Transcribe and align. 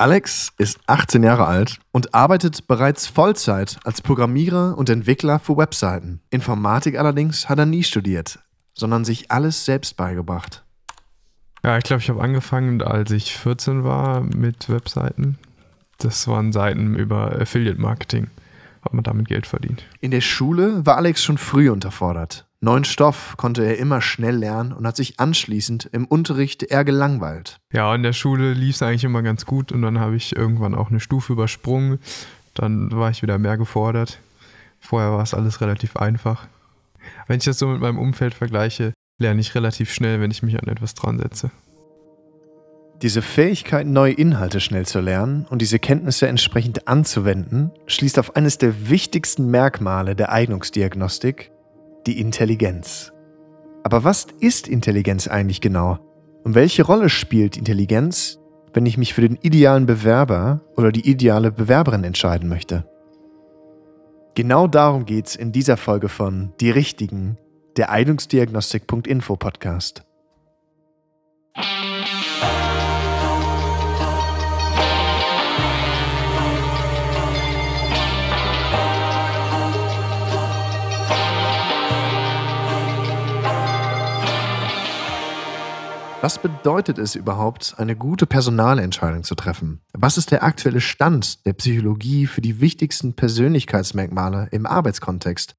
Alex 0.00 0.54
ist 0.56 0.80
18 0.86 1.22
Jahre 1.22 1.44
alt 1.44 1.78
und 1.92 2.14
arbeitet 2.14 2.66
bereits 2.66 3.06
Vollzeit 3.06 3.78
als 3.84 4.00
Programmierer 4.00 4.78
und 4.78 4.88
Entwickler 4.88 5.38
für 5.38 5.58
Webseiten. 5.58 6.22
Informatik 6.30 6.98
allerdings 6.98 7.50
hat 7.50 7.58
er 7.58 7.66
nie 7.66 7.82
studiert, 7.82 8.38
sondern 8.72 9.04
sich 9.04 9.30
alles 9.30 9.66
selbst 9.66 9.98
beigebracht. 9.98 10.64
Ja, 11.62 11.76
ich 11.76 11.84
glaube, 11.84 12.00
ich 12.00 12.08
habe 12.08 12.22
angefangen, 12.22 12.80
als 12.80 13.10
ich 13.10 13.36
14 13.36 13.84
war 13.84 14.22
mit 14.22 14.70
Webseiten. 14.70 15.36
Das 15.98 16.26
waren 16.26 16.52
Seiten 16.52 16.94
über 16.94 17.38
Affiliate 17.38 17.78
Marketing. 17.78 18.28
Hat 18.80 18.94
man 18.94 19.04
damit 19.04 19.28
Geld 19.28 19.46
verdient. 19.46 19.84
In 20.00 20.12
der 20.12 20.22
Schule 20.22 20.86
war 20.86 20.96
Alex 20.96 21.22
schon 21.22 21.36
früh 21.36 21.68
unterfordert. 21.68 22.46
Neuen 22.62 22.84
Stoff 22.84 23.38
konnte 23.38 23.64
er 23.64 23.78
immer 23.78 24.02
schnell 24.02 24.36
lernen 24.36 24.74
und 24.74 24.86
hat 24.86 24.94
sich 24.94 25.18
anschließend 25.18 25.88
im 25.92 26.04
Unterricht 26.04 26.62
eher 26.62 26.84
gelangweilt. 26.84 27.56
Ja, 27.72 27.94
in 27.94 28.02
der 28.02 28.12
Schule 28.12 28.52
lief 28.52 28.74
es 28.74 28.82
eigentlich 28.82 29.04
immer 29.04 29.22
ganz 29.22 29.46
gut 29.46 29.72
und 29.72 29.80
dann 29.80 29.98
habe 29.98 30.16
ich 30.16 30.36
irgendwann 30.36 30.74
auch 30.74 30.90
eine 30.90 31.00
Stufe 31.00 31.32
übersprungen. 31.32 32.00
Dann 32.52 32.90
war 32.90 33.08
ich 33.08 33.22
wieder 33.22 33.38
mehr 33.38 33.56
gefordert. 33.56 34.20
Vorher 34.78 35.10
war 35.10 35.22
es 35.22 35.32
alles 35.32 35.62
relativ 35.62 35.96
einfach. 35.96 36.48
Wenn 37.26 37.38
ich 37.38 37.44
das 37.44 37.58
so 37.58 37.66
mit 37.66 37.80
meinem 37.80 37.98
Umfeld 37.98 38.34
vergleiche, 38.34 38.92
lerne 39.18 39.40
ich 39.40 39.54
relativ 39.54 39.90
schnell, 39.90 40.20
wenn 40.20 40.30
ich 40.30 40.42
mich 40.42 40.60
an 40.60 40.68
etwas 40.68 40.94
dran 40.94 41.18
setze. 41.18 41.50
Diese 43.00 43.22
Fähigkeit, 43.22 43.86
neue 43.86 44.12
Inhalte 44.12 44.60
schnell 44.60 44.84
zu 44.84 45.00
lernen 45.00 45.46
und 45.48 45.62
diese 45.62 45.78
Kenntnisse 45.78 46.28
entsprechend 46.28 46.88
anzuwenden, 46.88 47.70
schließt 47.86 48.18
auf 48.18 48.36
eines 48.36 48.58
der 48.58 48.90
wichtigsten 48.90 49.50
Merkmale 49.50 50.14
der 50.14 50.30
Eignungsdiagnostik, 50.30 51.50
die 52.06 52.20
Intelligenz. 52.20 53.12
Aber 53.82 54.04
was 54.04 54.26
ist 54.40 54.68
Intelligenz 54.68 55.28
eigentlich 55.28 55.60
genau? 55.60 55.98
Und 56.44 56.54
welche 56.54 56.84
Rolle 56.84 57.08
spielt 57.08 57.56
Intelligenz, 57.56 58.38
wenn 58.72 58.86
ich 58.86 58.98
mich 58.98 59.14
für 59.14 59.22
den 59.22 59.36
idealen 59.36 59.86
Bewerber 59.86 60.60
oder 60.76 60.92
die 60.92 61.08
ideale 61.08 61.50
Bewerberin 61.50 62.04
entscheiden 62.04 62.48
möchte? 62.48 62.84
Genau 64.34 64.66
darum 64.66 65.06
geht 65.06 65.26
es 65.26 65.36
in 65.36 65.52
dieser 65.52 65.76
Folge 65.76 66.08
von 66.08 66.52
Die 66.60 66.70
Richtigen, 66.70 67.36
der 67.76 67.90
Eignungsdiagnostik.info 67.90 69.36
Podcast. 69.36 70.04
Was 86.22 86.36
bedeutet 86.36 86.98
es 86.98 87.14
überhaupt, 87.14 87.76
eine 87.78 87.96
gute 87.96 88.26
Personalentscheidung 88.26 89.24
zu 89.24 89.34
treffen? 89.34 89.80
Was 89.94 90.18
ist 90.18 90.30
der 90.30 90.42
aktuelle 90.42 90.82
Stand 90.82 91.46
der 91.46 91.54
Psychologie 91.54 92.26
für 92.26 92.42
die 92.42 92.60
wichtigsten 92.60 93.14
Persönlichkeitsmerkmale 93.14 94.48
im 94.50 94.66
Arbeitskontext? 94.66 95.56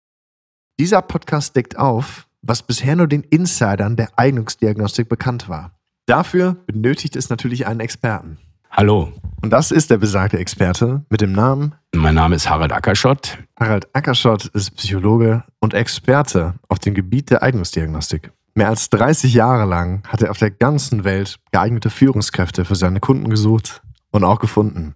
Dieser 0.79 1.01
Podcast 1.01 1.55
deckt 1.55 1.79
auf, 1.79 2.27
was 2.43 2.61
bisher 2.61 2.95
nur 2.95 3.07
den 3.07 3.23
Insidern 3.23 3.95
der 3.95 4.09
Eignungsdiagnostik 4.17 5.09
bekannt 5.09 5.49
war. 5.49 5.71
Dafür 6.05 6.57
benötigt 6.67 7.15
es 7.15 7.31
natürlich 7.31 7.65
einen 7.65 7.79
Experten. 7.79 8.37
Hallo. 8.69 9.11
Und 9.41 9.49
das 9.49 9.71
ist 9.71 9.89
der 9.89 9.97
besagte 9.97 10.37
Experte 10.37 11.03
mit 11.09 11.21
dem 11.21 11.31
Namen. 11.31 11.73
Mein 11.95 12.13
Name 12.13 12.35
ist 12.35 12.47
Harald 12.47 12.71
Ackerschott. 12.71 13.39
Harald 13.59 13.87
Ackerschott 13.95 14.45
ist 14.45 14.75
Psychologe 14.75 15.43
und 15.59 15.73
Experte 15.73 16.53
auf 16.69 16.77
dem 16.77 16.93
Gebiet 16.93 17.31
der 17.31 17.41
Eignungsdiagnostik. 17.41 18.31
Mehr 18.53 18.67
als 18.67 18.89
30 18.89 19.33
Jahre 19.33 19.65
lang 19.65 20.05
hat 20.07 20.21
er 20.21 20.31
auf 20.31 20.37
der 20.37 20.51
ganzen 20.51 21.05
Welt 21.05 21.39
geeignete 21.51 21.89
Führungskräfte 21.89 22.65
für 22.65 22.75
seine 22.75 22.99
Kunden 22.99 23.29
gesucht 23.29 23.81
und 24.11 24.25
auch 24.25 24.39
gefunden. 24.39 24.95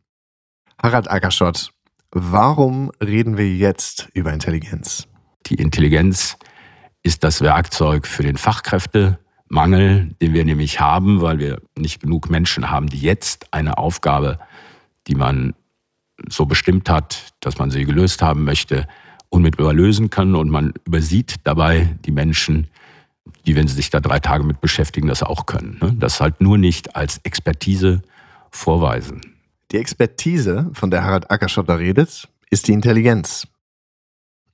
Harald 0.82 1.10
Ackerschott, 1.10 1.72
warum 2.12 2.92
reden 3.02 3.38
wir 3.38 3.56
jetzt 3.56 4.10
über 4.14 4.34
Intelligenz? 4.34 5.08
Die 5.46 5.56
Intelligenz 5.56 6.38
ist 7.02 7.24
das 7.24 7.40
Werkzeug 7.40 8.08
für 8.08 8.24
den 8.24 8.36
Fachkräftemangel, 8.36 10.14
den 10.22 10.34
wir 10.34 10.44
nämlich 10.44 10.82
haben, 10.82 11.22
weil 11.22 11.40
wir 11.40 11.62
nicht 11.78 12.02
genug 12.02 12.30
Menschen 12.30 12.70
haben, 12.70 12.88
die 12.88 13.00
jetzt 13.00 13.54
eine 13.54 13.78
Aufgabe, 13.78 14.38
die 15.08 15.16
man 15.16 15.54
so 16.28 16.46
bestimmt 16.46 16.90
hat, 16.90 17.34
dass 17.40 17.58
man 17.58 17.72
sie 17.72 17.86
gelöst 17.86 18.22
haben 18.22 18.44
möchte, 18.44 18.86
unmittelbar 19.30 19.74
lösen 19.74 20.10
können 20.10 20.36
und 20.36 20.50
man 20.50 20.74
übersieht 20.86 21.36
dabei 21.46 21.96
die 22.06 22.12
Menschen, 22.12 22.68
die, 23.46 23.56
wenn 23.56 23.68
sie 23.68 23.76
sich 23.76 23.90
da 23.90 24.00
drei 24.00 24.20
Tage 24.20 24.44
mit 24.44 24.62
beschäftigen, 24.62 25.08
das 25.08 25.24
auch 25.24 25.46
können. 25.46 25.78
Ne? 25.82 25.96
Das 26.00 26.22
halt 26.22 26.42
nur 26.42 26.58
nicht 26.58 26.96
als 26.96 27.20
Expertise 27.24 28.02
vorweisen. 28.52 29.22
Die 29.72 29.78
Expertise, 29.78 30.70
von 30.74 30.92
der 30.92 31.04
Harald 31.04 31.32
Ackerschotter 31.32 31.80
redet, 31.80 32.28
ist 32.50 32.68
die 32.68 32.74
Intelligenz. 32.74 33.48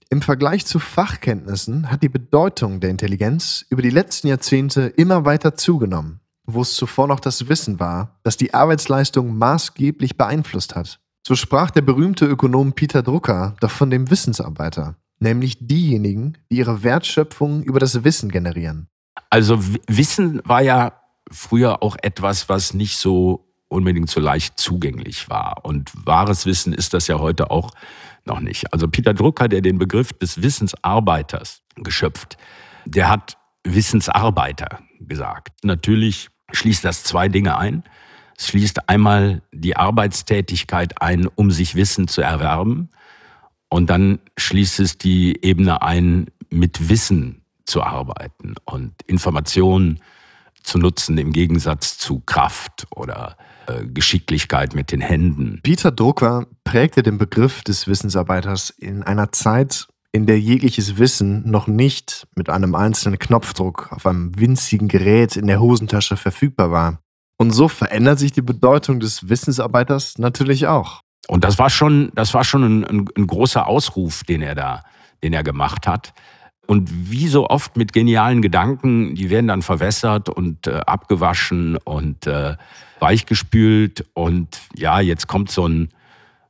Im 0.10 0.22
Vergleich 0.22 0.66
zu 0.66 0.80
Fachkenntnissen 0.80 1.90
hat 1.90 2.04
die 2.04 2.10
Bedeutung 2.10 2.80
der 2.80 2.90
Intelligenz 2.90 3.66
über 3.70 3.82
die 3.82 3.90
letzten 3.90 4.28
Jahrzehnte 4.28 4.82
immer 4.82 5.24
weiter 5.24 5.56
zugenommen, 5.56 6.20
wo 6.46 6.62
es 6.62 6.74
zuvor 6.74 7.08
noch 7.08 7.20
das 7.20 7.48
Wissen 7.48 7.80
war, 7.80 8.20
das 8.24 8.36
die 8.36 8.54
Arbeitsleistung 8.54 9.38
maßgeblich 9.38 10.18
beeinflusst 10.18 10.76
hat. 10.76 11.00
So 11.26 11.36
sprach 11.36 11.72
der 11.72 11.82
berühmte 11.82 12.26
Ökonom 12.26 12.74
Peter 12.74 13.04
Drucker 13.04 13.56
doch 13.60 13.72
von 13.72 13.90
dem 13.90 14.10
Wissensarbeiter, 14.10 14.96
nämlich 15.22 15.58
diejenigen, 15.60 16.38
die 16.50 16.58
ihre 16.58 16.84
Wertschöpfung 16.84 17.64
über 17.64 17.80
das 17.80 18.04
Wissen 18.04 18.30
generieren. 18.30 18.88
Also 19.30 19.60
Wissen 19.88 20.42
war 20.44 20.62
ja 20.62 20.94
früher 21.30 21.84
auch 21.84 21.96
etwas, 22.02 22.50
was 22.50 22.74
nicht 22.74 22.98
so 22.98 23.48
unbedingt 23.68 24.10
so 24.10 24.20
leicht 24.20 24.60
zugänglich 24.60 25.30
war. 25.30 25.64
Und 25.64 25.92
wahres 26.06 26.46
Wissen 26.46 26.74
ist 26.74 26.94
das 26.94 27.08
ja 27.08 27.20
heute 27.20 27.52
auch 27.52 27.72
noch 28.26 28.42
nicht. 28.42 28.74
Also 28.74 28.88
Peter 28.88 29.14
Drucker, 29.14 29.48
der 29.48 29.62
den 29.62 29.78
Begriff 29.78 30.12
des 30.14 30.42
Wissensarbeiters 30.42 31.62
geschöpft, 31.78 32.38
der 32.86 33.10
hat 33.10 33.38
Wissensarbeiter 33.64 34.80
gesagt. 35.00 35.54
Natürlich 35.64 36.30
schließt 36.52 36.84
das 36.84 37.04
zwei 37.04 37.30
Dinge 37.30 37.58
ein. 37.58 37.84
Es 38.38 38.48
schließt 38.48 38.90
einmal 38.90 39.42
die 39.52 39.78
Arbeitstätigkeit 39.78 41.02
ein, 41.02 41.28
um 41.28 41.52
sich 41.52 41.76
Wissen 41.76 42.08
zu 42.08 42.22
erwerben. 42.22 42.90
Und 43.74 43.90
dann 43.90 44.20
schließt 44.38 44.82
es 44.82 44.98
die 44.98 45.44
Ebene 45.44 45.82
ein, 45.82 46.28
mit 46.50 46.90
Wissen 46.90 47.42
zu 47.66 47.82
arbeiten 47.82 48.56
und 48.66 48.94
Informationen 49.08 50.02
zu 50.62 50.78
nutzen 50.78 51.18
im 51.18 51.32
Gegensatz 51.32 51.98
zu 51.98 52.20
Kraft 52.20 52.86
oder 52.94 53.38
äh, 53.68 53.86
Geschicklichkeit 53.86 54.76
mit 54.76 54.92
den 54.92 55.00
Händen. 55.00 55.62
Peter 55.64 55.90
Drucker 55.90 56.48
prägte 56.66 57.02
den 57.02 57.18
Begriff 57.18 57.64
des 57.64 57.88
Wissensarbeiters 57.88 58.72
in 58.72 59.04
einer 59.04 59.32
Zeit, 59.32 59.88
in 60.12 60.26
der 60.26 60.40
jegliches 60.40 60.98
Wissen 60.98 61.50
noch 61.50 61.68
nicht 61.68 62.28
mit 62.36 62.50
einem 62.50 62.76
einzelnen 62.76 63.20
Knopfdruck 63.20 63.94
auf 63.94 64.06
einem 64.06 64.38
winzigen 64.38 64.90
Gerät 64.90 65.38
in 65.38 65.48
der 65.48 65.62
Hosentasche 65.62 66.18
verfügbar 66.18 66.72
war. 66.72 67.00
Und 67.38 67.52
so 67.52 67.70
verändert 67.70 68.20
sich 68.20 68.34
die 68.34 68.42
Bedeutung 68.42 69.00
des 69.00 69.30
Wissensarbeiters 69.30 70.18
natürlich 70.18 70.68
auch. 70.68 71.02
Und 71.28 71.44
das 71.44 71.58
war 71.60 71.70
schon, 71.70 72.12
das 72.16 72.34
war 72.34 72.44
schon 72.44 72.84
ein, 72.84 73.08
ein, 73.16 73.28
großer 73.28 73.68
Ausruf, 73.68 74.24
den 74.24 74.42
er 74.42 74.56
da, 74.56 74.84
den 75.24 75.34
er 75.34 75.44
gemacht 75.44 75.88
hat. 75.88 76.14
Und 76.68 77.12
wie 77.12 77.28
so 77.28 77.50
oft 77.50 77.78
mit 77.78 77.94
genialen 77.94 78.42
Gedanken, 78.42 79.16
die 79.16 79.30
werden 79.30 79.48
dann 79.48 79.62
verwässert 79.62 80.30
und 80.30 80.68
äh, 80.68 80.82
abgewaschen 80.86 81.78
und 81.78 82.28
äh, 82.28 82.56
weichgespült. 83.00 84.06
Und 84.14 84.60
ja, 84.76 85.00
jetzt 85.00 85.28
kommt 85.28 85.52
so 85.52 85.68
ein, 85.68 85.90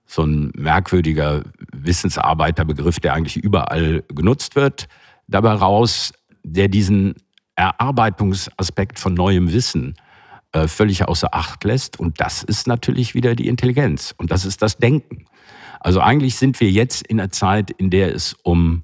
so 0.05 0.23
ein 0.23 0.51
merkwürdiger 0.55 1.43
Wissensarbeiterbegriff, 1.73 2.99
der 2.99 3.13
eigentlich 3.13 3.37
überall 3.37 4.03
genutzt 4.09 4.55
wird, 4.55 4.87
dabei 5.27 5.53
raus, 5.53 6.13
der 6.43 6.67
diesen 6.67 7.15
Erarbeitungsaspekt 7.55 8.99
von 8.99 9.13
neuem 9.13 9.51
Wissen 9.53 9.95
äh, 10.53 10.67
völlig 10.67 11.07
außer 11.07 11.33
Acht 11.33 11.63
lässt. 11.63 11.99
Und 11.99 12.19
das 12.19 12.43
ist 12.43 12.67
natürlich 12.67 13.15
wieder 13.15 13.35
die 13.35 13.47
Intelligenz 13.47 14.13
und 14.17 14.31
das 14.31 14.45
ist 14.45 14.61
das 14.61 14.77
Denken. 14.77 15.25
Also 15.79 16.01
eigentlich 16.01 16.35
sind 16.35 16.59
wir 16.59 16.69
jetzt 16.69 17.07
in 17.07 17.19
einer 17.19 17.31
Zeit, 17.31 17.71
in 17.71 17.89
der 17.89 18.13
es 18.13 18.35
um 18.43 18.83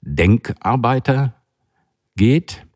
Denkarbeiter 0.00 1.34
geht. 2.16 2.66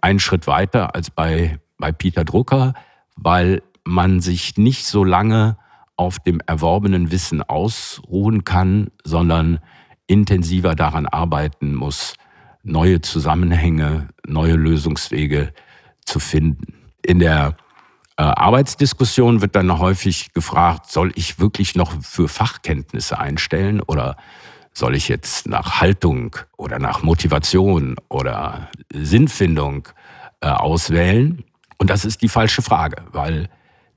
Einen 0.00 0.18
Schritt 0.18 0.46
weiter 0.46 0.94
als 0.94 1.10
bei, 1.10 1.60
bei 1.76 1.92
Peter 1.92 2.24
Drucker, 2.24 2.74
weil 3.16 3.62
man 3.84 4.20
sich 4.20 4.56
nicht 4.56 4.86
so 4.86 5.04
lange 5.04 5.58
auf 5.96 6.18
dem 6.20 6.40
erworbenen 6.46 7.10
Wissen 7.10 7.42
ausruhen 7.42 8.44
kann, 8.44 8.88
sondern 9.04 9.58
intensiver 10.06 10.74
daran 10.74 11.06
arbeiten 11.06 11.74
muss, 11.74 12.14
neue 12.62 13.00
Zusammenhänge, 13.00 14.08
neue 14.26 14.54
Lösungswege 14.54 15.52
zu 16.04 16.18
finden 16.18 16.78
in 17.08 17.20
der 17.20 17.56
äh, 18.18 18.22
Arbeitsdiskussion 18.22 19.40
wird 19.40 19.56
dann 19.56 19.78
häufig 19.78 20.34
gefragt, 20.34 20.90
soll 20.92 21.10
ich 21.14 21.40
wirklich 21.40 21.74
noch 21.74 22.02
für 22.02 22.28
Fachkenntnisse 22.28 23.18
einstellen 23.18 23.80
oder 23.80 24.16
soll 24.74 24.94
ich 24.94 25.08
jetzt 25.08 25.48
nach 25.48 25.80
Haltung 25.80 26.36
oder 26.58 26.78
nach 26.78 27.02
Motivation 27.02 27.96
oder 28.10 28.68
Sinnfindung 28.92 29.88
äh, 30.40 30.48
auswählen? 30.48 31.44
Und 31.78 31.88
das 31.88 32.04
ist 32.04 32.20
die 32.20 32.28
falsche 32.28 32.60
Frage, 32.60 33.04
weil 33.12 33.48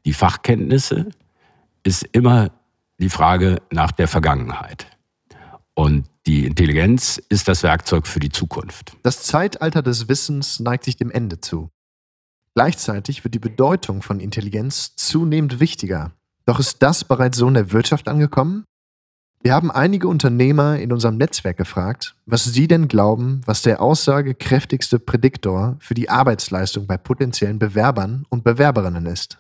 die 0.06 0.14
Fachkenntnisse, 0.14 1.10
ist 1.84 2.04
immer 2.12 2.52
die 3.00 3.10
Frage 3.10 3.62
nach 3.72 3.92
der 3.92 4.08
Vergangenheit. 4.08 4.86
Und 5.74 6.06
die 6.28 6.46
Intelligenz 6.46 7.18
ist 7.30 7.48
das 7.48 7.64
Werkzeug 7.64 8.08
für 8.08 8.20
die 8.20 8.30
Zukunft. 8.30 8.96
Das 9.04 9.24
Zeitalter 9.24 9.82
des 9.82 10.08
Wissens 10.08 10.60
neigt 10.60 10.84
sich 10.86 10.96
dem 10.96 11.12
Ende 11.12 11.42
zu. 11.42 11.72
Gleichzeitig 12.54 13.24
wird 13.24 13.34
die 13.34 13.40
Bedeutung 13.40 14.02
von 14.02 14.20
Intelligenz 14.20 14.96
zunehmend 14.96 15.60
wichtiger. 15.60 16.12
Doch 16.46 16.60
ist 16.60 16.84
das 16.84 17.06
bereits 17.06 17.38
so 17.38 17.48
in 17.48 17.54
der 17.54 17.72
Wirtschaft 17.72 18.08
angekommen? 18.08 18.66
Wir 19.44 19.54
haben 19.54 19.72
einige 19.72 20.08
Unternehmer 20.08 20.78
in 20.78 20.92
unserem 20.92 21.18
Netzwerk 21.18 21.58
gefragt, 21.58 22.16
was 22.26 22.44
sie 22.44 22.68
denn 22.68 22.88
glauben, 22.88 23.42
was 23.46 23.64
der 23.64 23.82
aussagekräftigste 23.82 25.00
Prädiktor 25.00 25.78
für 25.80 25.96
die 25.96 26.10
Arbeitsleistung 26.10 26.86
bei 26.86 26.98
potenziellen 26.98 27.58
Bewerbern 27.58 28.26
und 28.30 28.44
Bewerberinnen 28.44 29.08
ist. 29.08 29.40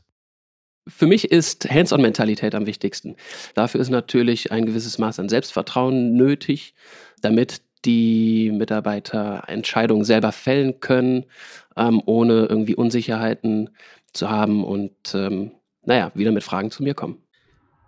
Für 0.88 1.06
mich 1.06 1.30
ist 1.30 1.69
Hands-on-Mentalität 1.69 2.56
am 2.56 2.66
wichtigsten. 2.66 3.16
Dafür 3.54 3.80
ist 3.80 3.90
natürlich 3.90 4.52
ein 4.52 4.66
gewisses 4.66 4.98
Maß 4.98 5.19
an 5.19 5.30
Selbstvertrauen 5.30 6.16
nötig, 6.16 6.74
damit 7.22 7.62
die 7.86 8.51
Mitarbeiter 8.51 9.44
Entscheidungen 9.48 10.04
selber 10.04 10.31
fällen 10.31 10.80
können, 10.80 11.25
ähm, 11.75 12.01
ohne 12.06 12.45
irgendwie 12.45 12.75
Unsicherheiten 12.75 13.69
zu 14.13 14.30
haben 14.30 14.63
und 14.63 15.13
ähm, 15.13 15.51
naja, 15.83 16.12
wieder 16.13 16.31
mit 16.31 16.44
Fragen 16.44 16.72
zu 16.72 16.83
mir 16.83 16.94
kommen. 16.94 17.18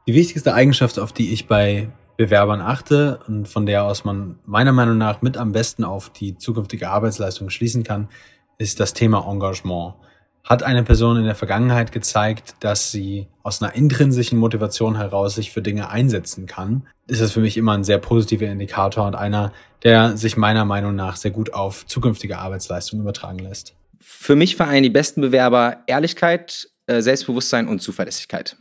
Die 0.07 0.13
wichtigste 0.13 0.54
Eigenschaft, 0.54 1.00
auf 1.00 1.13
die 1.13 1.31
ich 1.31 1.48
bei 1.48 1.90
Bewerbern 2.18 2.62
achte 2.62 3.19
und 3.28 3.48
von 3.48 3.66
der 3.66 3.86
aus 3.86 4.04
man 4.06 4.40
meiner 4.45 4.72
Meinung 4.72 4.98
nach 4.98 5.22
mit 5.22 5.38
am 5.38 5.51
besten 5.51 5.84
auf 5.84 6.10
die 6.10 6.38
zukünftige 6.38 6.89
Arbeitsleistung 6.89 7.50
schließen 7.50 7.84
kann, 7.84 8.10
ist 8.57 8.80
das 8.80 8.94
Thema 8.94 9.28
Engagement. 9.30 9.96
Hat 10.44 10.62
eine 10.62 10.84
Person 10.84 11.18
in 11.18 11.24
der 11.24 11.36
Vergangenheit 11.36 11.92
gezeigt, 11.92 12.56
dass 12.60 12.92
sie 12.92 13.28
aus 13.44 13.62
einer 13.62 13.75
intrinsischen 13.75 14.38
Motivation 14.38 14.98
heraus 14.98 15.36
sich 15.36 15.51
für 15.51 15.62
Dinge 15.62 15.90
einsetzen 15.90 16.48
kann, 16.48 16.86
ist 17.07 17.22
das 17.22 17.31
für 17.31 17.40
mich 17.40 17.57
immer 17.57 17.74
ein 17.74 17.84
sehr 17.84 17.98
positiver 17.98 18.45
Indikator 18.45 19.07
und 19.07 19.16
einer, 19.16 19.54
der 19.84 20.18
sich 20.18 20.36
meiner 20.36 20.66
Meinung 20.66 20.95
nach 20.95 21.16
sehr 21.16 21.31
gut 21.31 21.54
auf 21.54 21.86
zukünftige 21.86 22.40
Arbeitsleistung 22.40 23.00
übertragen 23.00 23.40
lässt. 23.40 23.75
Für 24.00 24.36
mich 24.36 24.56
vereinen 24.56 24.84
die 24.84 24.90
besten 24.90 25.22
Bewerber 25.22 25.78
Ehrlichkeit, 25.88 26.69
äh, 26.88 27.01
Selbstbewusstsein 27.01 27.68
und 27.69 27.81
Zuverlässigkeit. 27.81 28.57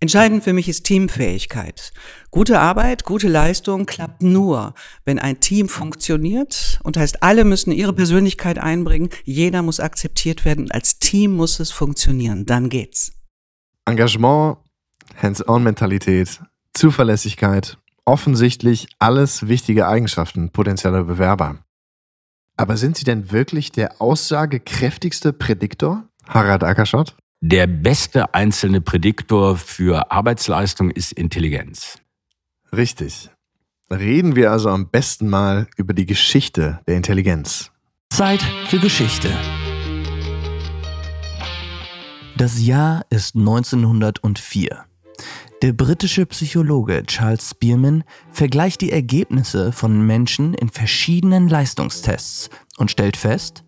Entscheidend 0.00 0.44
für 0.44 0.52
mich 0.52 0.68
ist 0.68 0.84
Teamfähigkeit. 0.84 1.92
Gute 2.30 2.60
Arbeit, 2.60 3.02
gute 3.02 3.26
Leistung 3.26 3.84
klappt 3.84 4.22
nur, 4.22 4.74
wenn 5.04 5.18
ein 5.18 5.40
Team 5.40 5.68
funktioniert 5.68 6.78
und 6.84 6.96
heißt, 6.96 7.24
alle 7.24 7.44
müssen 7.44 7.72
ihre 7.72 7.92
Persönlichkeit 7.92 8.58
einbringen, 8.58 9.08
jeder 9.24 9.62
muss 9.62 9.80
akzeptiert 9.80 10.44
werden, 10.44 10.70
als 10.70 11.00
Team 11.00 11.32
muss 11.32 11.58
es 11.58 11.72
funktionieren, 11.72 12.46
dann 12.46 12.68
geht's. 12.68 13.12
Engagement, 13.86 14.58
Hands-on-Mentalität, 15.20 16.42
Zuverlässigkeit, 16.74 17.76
offensichtlich 18.04 18.86
alles 19.00 19.48
wichtige 19.48 19.88
Eigenschaften 19.88 20.50
potenzieller 20.50 21.02
Bewerber. 21.02 21.58
Aber 22.56 22.76
sind 22.76 22.96
sie 22.96 23.04
denn 23.04 23.32
wirklich 23.32 23.72
der 23.72 24.00
aussagekräftigste 24.00 25.32
Prädiktor, 25.32 26.04
Harald 26.24 26.62
Ackerschott? 26.62 27.16
Der 27.40 27.68
beste 27.68 28.34
einzelne 28.34 28.80
Prädiktor 28.80 29.56
für 29.56 30.10
Arbeitsleistung 30.10 30.90
ist 30.90 31.12
Intelligenz. 31.12 32.00
Richtig. 32.72 33.30
Reden 33.88 34.34
wir 34.34 34.50
also 34.50 34.70
am 34.70 34.90
besten 34.90 35.28
mal 35.28 35.68
über 35.76 35.94
die 35.94 36.04
Geschichte 36.04 36.80
der 36.88 36.96
Intelligenz. 36.96 37.70
Zeit 38.10 38.42
für 38.66 38.80
Geschichte. 38.80 39.30
Das 42.36 42.60
Jahr 42.60 43.06
ist 43.08 43.36
1904. 43.36 44.84
Der 45.62 45.72
britische 45.72 46.26
Psychologe 46.26 47.04
Charles 47.06 47.50
Spearman 47.50 48.02
vergleicht 48.32 48.80
die 48.80 48.90
Ergebnisse 48.90 49.70
von 49.70 50.04
Menschen 50.04 50.54
in 50.54 50.70
verschiedenen 50.70 51.48
Leistungstests 51.48 52.50
und 52.78 52.90
stellt 52.90 53.16
fest, 53.16 53.62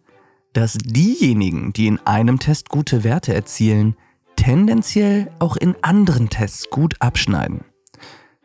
dass 0.53 0.75
diejenigen, 0.75 1.73
die 1.73 1.87
in 1.87 1.99
einem 2.07 2.39
Test 2.39 2.69
gute 2.69 3.05
Werte 3.05 3.35
erzielen, 3.35 3.97
tendenziell 4.37 5.31
auch 5.39 5.57
in 5.57 5.77
anderen 5.83 6.29
Tests 6.29 6.71
gut 6.71 6.95
abschneiden. 7.01 7.65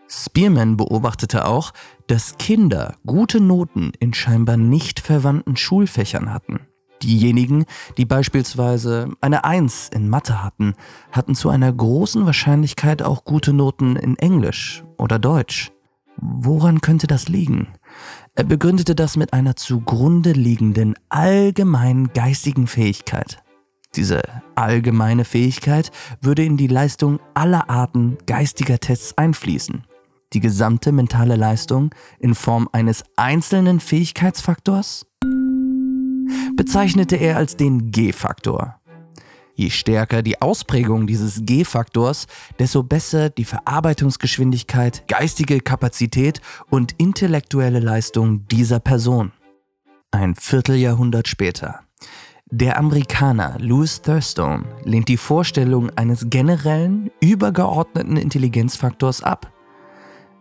Spearman 0.07 0.77
beobachtete 0.77 1.45
auch, 1.45 1.73
dass 2.07 2.37
Kinder 2.37 2.95
gute 3.05 3.39
Noten 3.39 3.91
in 3.99 4.13
scheinbar 4.13 4.57
nicht 4.57 4.99
verwandten 4.99 5.57
Schulfächern 5.57 6.31
hatten. 6.31 6.59
Diejenigen, 7.03 7.65
die 7.97 8.05
beispielsweise 8.05 9.09
eine 9.21 9.43
Eins 9.43 9.89
in 9.93 10.09
Mathe 10.09 10.43
hatten, 10.43 10.73
hatten 11.11 11.35
zu 11.35 11.49
einer 11.49 11.71
großen 11.71 12.25
Wahrscheinlichkeit 12.25 13.01
auch 13.01 13.25
gute 13.25 13.53
Noten 13.53 13.95
in 13.95 14.17
Englisch 14.17 14.83
oder 14.97 15.19
Deutsch. 15.19 15.71
Woran 16.17 16.81
könnte 16.81 17.07
das 17.07 17.27
liegen? 17.27 17.67
Er 18.37 18.43
begründete 18.43 18.95
das 18.95 19.15
mit 19.15 19.31
einer 19.31 19.55
zugrunde 19.55 20.33
liegenden 20.33 20.95
allgemeinen 21.07 22.11
geistigen 22.11 22.67
Fähigkeit. 22.67 23.41
Diese 23.95 24.21
allgemeine 24.55 25.23
Fähigkeit 25.23 25.89
würde 26.19 26.43
in 26.43 26.57
die 26.57 26.67
Leistung 26.67 27.21
aller 27.33 27.69
Arten 27.69 28.17
geistiger 28.25 28.77
Tests 28.79 29.17
einfließen. 29.17 29.85
Die 30.33 30.41
gesamte 30.41 30.91
mentale 30.91 31.37
Leistung 31.37 31.95
in 32.19 32.35
Form 32.35 32.67
eines 32.73 33.05
einzelnen 33.15 33.79
Fähigkeitsfaktors 33.79 35.05
bezeichnete 36.57 37.15
er 37.15 37.37
als 37.37 37.55
den 37.55 37.91
G-Faktor. 37.91 38.81
Je 39.57 39.69
stärker 39.69 40.21
die 40.21 40.41
Ausprägung 40.41 41.07
dieses 41.07 41.45
G-Faktors, 41.45 42.27
desto 42.59 42.83
besser 42.83 43.29
die 43.29 43.45
Verarbeitungsgeschwindigkeit, 43.45 45.07
geistige 45.07 45.61
Kapazität 45.61 46.41
und 46.69 46.93
intellektuelle 46.97 47.79
Leistung 47.79 48.45
dieser 48.49 48.81
Person. 48.81 49.31
Ein 50.11 50.35
Vierteljahrhundert 50.35 51.29
später. 51.29 51.79
Der 52.51 52.77
Amerikaner 52.77 53.57
Louis 53.59 54.01
Thurstone 54.01 54.65
lehnt 54.83 55.07
die 55.07 55.17
Vorstellung 55.17 55.89
eines 55.91 56.29
generellen, 56.29 57.09
übergeordneten 57.21 58.17
Intelligenzfaktors 58.17 59.23
ab. 59.23 59.51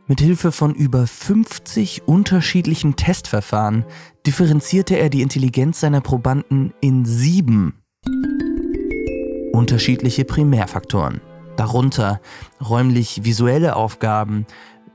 Mit 0.09 0.21
Hilfe 0.21 0.53
von 0.53 0.75
über 0.75 1.07
50 1.07 2.03
unterschiedlichen 2.07 2.97
Testverfahren 2.97 3.85
differenzierte 4.27 4.97
er 4.97 5.09
die 5.09 5.23
Intelligenz 5.23 5.81
seiner 5.81 6.03
Probanden 6.03 6.75
in 6.81 7.07
sieben 7.07 7.81
unterschiedliche 9.55 10.25
Primärfaktoren, 10.25 11.21
darunter 11.57 12.21
räumlich-visuelle 12.61 13.77
Aufgaben, 13.77 14.47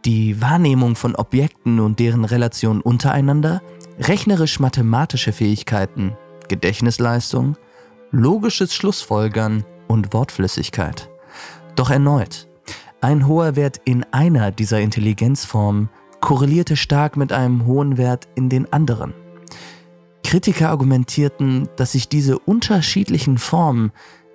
die 0.05 0.41
Wahrnehmung 0.41 0.95
von 0.95 1.15
Objekten 1.15 1.79
und 1.79 2.00
deren 2.00 2.25
Relation 2.25 2.81
untereinander, 2.81 3.62
rechnerisch-mathematische 4.00 5.31
Fähigkeiten, 5.31 6.13
Gedächtnisleistung, 6.50 7.55
logisches 8.12 8.74
Schlussfolgern 8.74 9.63
und 9.88 10.13
Wortflüssigkeit. 10.13 11.10
Doch 11.75 11.89
erneut, 11.89 12.48
ein 13.01 13.27
hoher 13.27 13.55
Wert 13.55 13.79
in 13.86 14.03
einer 14.12 14.51
dieser 14.51 14.81
Intelligenzformen 14.81 15.89
korrelierte 16.19 16.75
stark 16.75 17.15
mit 17.15 17.31
einem 17.31 17.65
hohen 17.65 17.98
Wert 17.98 18.27
in 18.36 18.50
den 18.50 18.72
anderen. 18.74 19.13
Kritiker 20.29 20.69
argumentierten, 20.69 21.69
dass 21.77 21.93
sich 21.93 22.10
diese 22.10 22.38
unterschiedlichen 22.38 23.38
Formen 23.38 23.91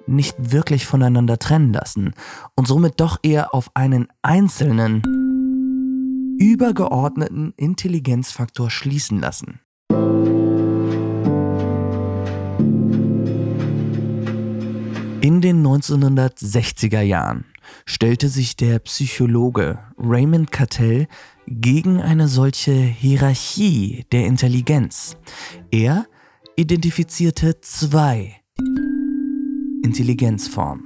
nicht 0.07 0.37
wirklich 0.39 0.87
voneinander 0.87 1.39
trennen 1.39 1.73
lassen 1.73 2.15
und 2.55 2.67
somit 2.67 3.01
doch 3.01 3.19
eher 3.23 3.55
auf 3.55 3.71
einen 3.75 4.09
einzelnen, 4.23 5.03
übergeordneten 6.39 7.53
Intelligenzfaktor 7.57 8.71
schließen 8.71 9.21
lassen. 9.21 9.61
In 15.21 15.41
den 15.41 15.67
1960er 15.67 17.01
Jahren 17.01 17.47
stellte 17.87 18.29
sich 18.29 18.57
der 18.57 18.79
Psychologe 18.81 19.79
Raymond 19.97 20.53
Cattell 20.53 21.07
gegen 21.47 21.99
eine 21.99 22.29
solche 22.29 22.73
Hierarchie 22.73 24.05
der 24.13 24.27
Intelligenz. 24.27 25.17
Er 25.71 26.05
identifizierte 26.57 27.59
zwei 27.63 28.44
Intelligenzform. 29.85 30.83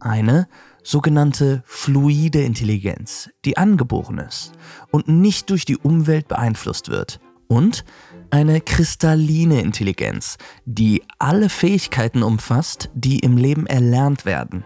Eine 0.00 0.48
sogenannte 0.82 1.62
fluide 1.66 2.42
Intelligenz, 2.42 3.28
die 3.44 3.58
angeboren 3.58 4.16
ist 4.16 4.52
und 4.90 5.08
nicht 5.08 5.50
durch 5.50 5.66
die 5.66 5.76
Umwelt 5.76 6.26
beeinflusst 6.26 6.88
wird. 6.88 7.20
Und 7.48 7.84
eine 8.30 8.62
kristalline 8.62 9.60
Intelligenz, 9.60 10.38
die 10.64 11.02
alle 11.18 11.50
Fähigkeiten 11.50 12.22
umfasst, 12.22 12.88
die 12.94 13.18
im 13.18 13.36
Leben 13.36 13.66
erlernt 13.66 14.24
werden. 14.24 14.64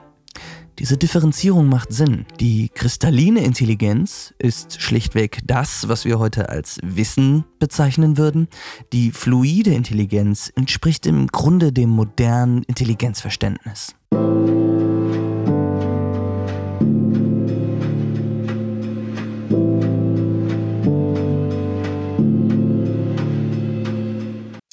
Diese 0.78 0.96
Differenzierung 0.96 1.68
macht 1.68 1.92
Sinn. 1.92 2.24
Die 2.38 2.68
kristalline 2.68 3.42
Intelligenz 3.42 4.32
ist 4.38 4.80
schlichtweg 4.80 5.40
das, 5.44 5.88
was 5.88 6.04
wir 6.04 6.20
heute 6.20 6.50
als 6.50 6.78
Wissen 6.84 7.44
bezeichnen 7.58 8.16
würden. 8.16 8.46
Die 8.92 9.10
fluide 9.10 9.74
Intelligenz 9.74 10.52
entspricht 10.54 11.04
im 11.06 11.26
Grunde 11.26 11.72
dem 11.72 11.90
modernen 11.90 12.62
Intelligenzverständnis. 12.62 13.96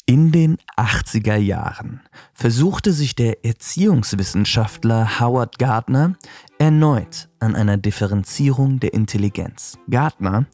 In 0.05 0.31
den 0.31 0.57
80er 0.77 1.37
Jahren 1.37 2.01
versuchte 2.35 2.91
sich 2.91 3.15
der 3.15 3.43
Erziehungswissenschaftler 3.43 5.19
Howard 5.19 5.57
Gardner 5.57 6.15
erneut 6.59 7.29
an 7.39 7.55
einer 7.55 7.77
Differenzierung 7.77 8.79
der 8.79 8.93
Intelligenz. 8.93 9.79
Gardner 9.89 10.45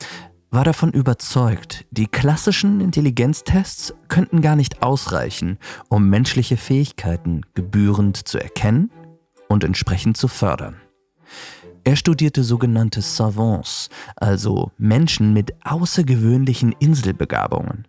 war 0.52 0.64
davon 0.64 0.92
überzeugt, 0.92 1.86
die 1.92 2.08
klassischen 2.08 2.82
Intelligenztests 2.82 3.94
könnten 4.10 4.42
gar 4.42 4.56
nicht 4.56 4.84
ausreichen, 4.84 5.58
um 5.90 6.10
menschliche 6.10 6.58
Fähigkeiten 6.58 7.42
gebührend 7.56 8.28
zu 8.28 8.38
erkennen 8.38 8.92
und 9.50 9.64
entsprechend 9.64 10.18
zu 10.18 10.28
fördern. 10.28 10.76
Er 11.84 11.96
studierte 11.96 12.44
sogenannte 12.44 13.02
Savants, 13.02 13.90
also 14.16 14.72
Menschen 14.78 15.34
mit 15.34 15.56
außergewöhnlichen 15.66 16.76
Inselbegabungen. 16.80 17.88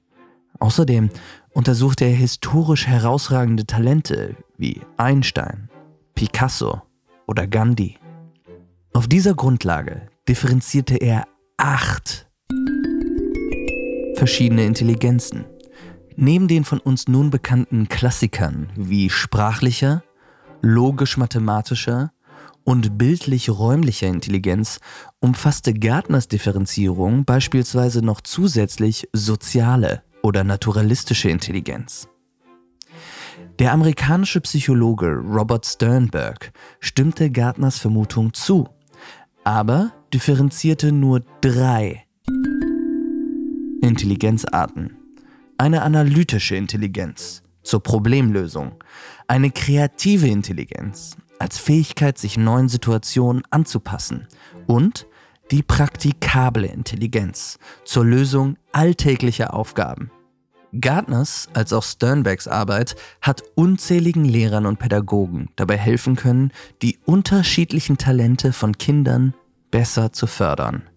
Außerdem 0.60 1.10
untersuchte 1.54 2.04
er 2.04 2.14
historisch 2.14 2.86
herausragende 2.86 3.66
Talente 3.66 4.36
wie 4.56 4.80
Einstein, 4.96 5.68
Picasso 6.14 6.82
oder 7.26 7.46
Gandhi. 7.46 7.98
Auf 8.92 9.06
dieser 9.06 9.34
Grundlage 9.34 10.08
differenzierte 10.28 10.96
er 10.96 11.24
acht 11.56 12.28
verschiedene 14.16 14.64
Intelligenzen. 14.64 15.44
Neben 16.14 16.46
den 16.46 16.64
von 16.64 16.78
uns 16.78 17.08
nun 17.08 17.30
bekannten 17.30 17.88
Klassikern 17.88 18.70
wie 18.76 19.10
sprachlicher, 19.10 20.04
logisch-mathematischer 20.60 22.12
und 22.64 22.98
bildlich-räumlicher 22.98 24.06
Intelligenz 24.06 24.78
umfasste 25.20 25.74
Gartners 25.74 26.28
Differenzierung 26.28 27.24
beispielsweise 27.24 28.02
noch 28.02 28.20
zusätzlich 28.20 29.08
soziale 29.12 30.02
oder 30.22 30.44
naturalistische 30.44 31.28
Intelligenz. 31.28 32.08
Der 33.58 33.72
amerikanische 33.72 34.40
Psychologe 34.40 35.14
Robert 35.16 35.66
Sternberg 35.66 36.52
stimmte 36.80 37.30
Gartners 37.30 37.78
Vermutung 37.78 38.32
zu, 38.32 38.68
aber 39.44 39.92
differenzierte 40.12 40.92
nur 40.92 41.20
drei 41.40 42.04
Intelligenzarten. 43.82 44.96
Eine 45.58 45.82
analytische 45.82 46.56
Intelligenz 46.56 47.42
zur 47.62 47.82
Problemlösung, 47.82 48.82
eine 49.28 49.50
kreative 49.50 50.28
Intelligenz 50.28 51.16
als 51.38 51.58
Fähigkeit, 51.58 52.18
sich 52.18 52.36
neuen 52.36 52.68
Situationen 52.68 53.42
anzupassen 53.50 54.28
und 54.66 55.06
die 55.50 55.62
praktikable 55.62 56.66
Intelligenz 56.66 57.58
zur 57.84 58.04
Lösung 58.04 58.56
alltäglicher 58.72 59.54
Aufgaben. 59.54 60.10
Gardners 60.80 61.48
als 61.52 61.72
auch 61.72 61.82
Sternbergs 61.82 62.48
Arbeit 62.48 62.96
hat 63.20 63.42
unzähligen 63.54 64.24
Lehrern 64.24 64.64
und 64.64 64.78
Pädagogen 64.78 65.50
dabei 65.56 65.76
helfen 65.76 66.16
können, 66.16 66.50
die 66.80 66.98
unterschiedlichen 67.04 67.98
Talente 67.98 68.52
von 68.52 68.78
Kindern 68.78 69.34
besser 69.70 70.12
zu 70.12 70.26
fördern. 70.26 70.88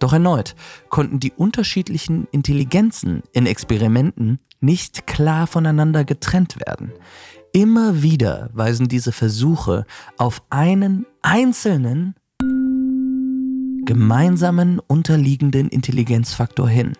Doch 0.00 0.12
erneut 0.12 0.54
konnten 0.88 1.20
die 1.20 1.32
unterschiedlichen 1.32 2.26
Intelligenzen 2.32 3.22
in 3.32 3.46
Experimenten 3.46 4.38
nicht 4.60 5.06
klar 5.06 5.46
voneinander 5.46 6.04
getrennt 6.04 6.58
werden. 6.66 6.92
Immer 7.52 8.02
wieder 8.02 8.50
weisen 8.52 8.88
diese 8.88 9.12
Versuche 9.12 9.84
auf 10.16 10.42
einen 10.50 11.06
einzelnen 11.22 12.14
gemeinsamen 13.90 14.78
unterliegenden 14.78 15.68
Intelligenzfaktor 15.68 16.68
hin. 16.68 16.92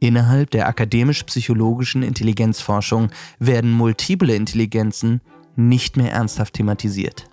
Innerhalb 0.00 0.50
der 0.50 0.66
akademisch-psychologischen 0.66 2.02
Intelligenzforschung 2.02 3.12
werden 3.38 3.70
multiple 3.70 4.34
Intelligenzen 4.34 5.20
nicht 5.54 5.96
mehr 5.96 6.10
ernsthaft 6.10 6.54
thematisiert. 6.54 7.26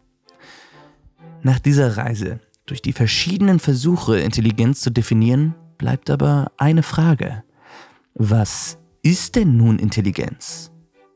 Nach 1.42 1.58
dieser 1.58 1.98
Reise 1.98 2.40
durch 2.68 2.84
die 2.84 2.94
verschiedenen 2.94 3.58
Versuche, 3.58 4.20
Intelligenz 4.20 4.82
zu 4.82 4.92
definieren, 4.92 5.56
bleibt 5.80 6.12
aber 6.12 6.52
eine 6.58 6.84
Frage. 6.84 7.44
Was 8.14 8.78
ist 9.02 9.38
denn 9.38 9.58
nun 9.58 9.80
Intelligenz? 9.80 10.72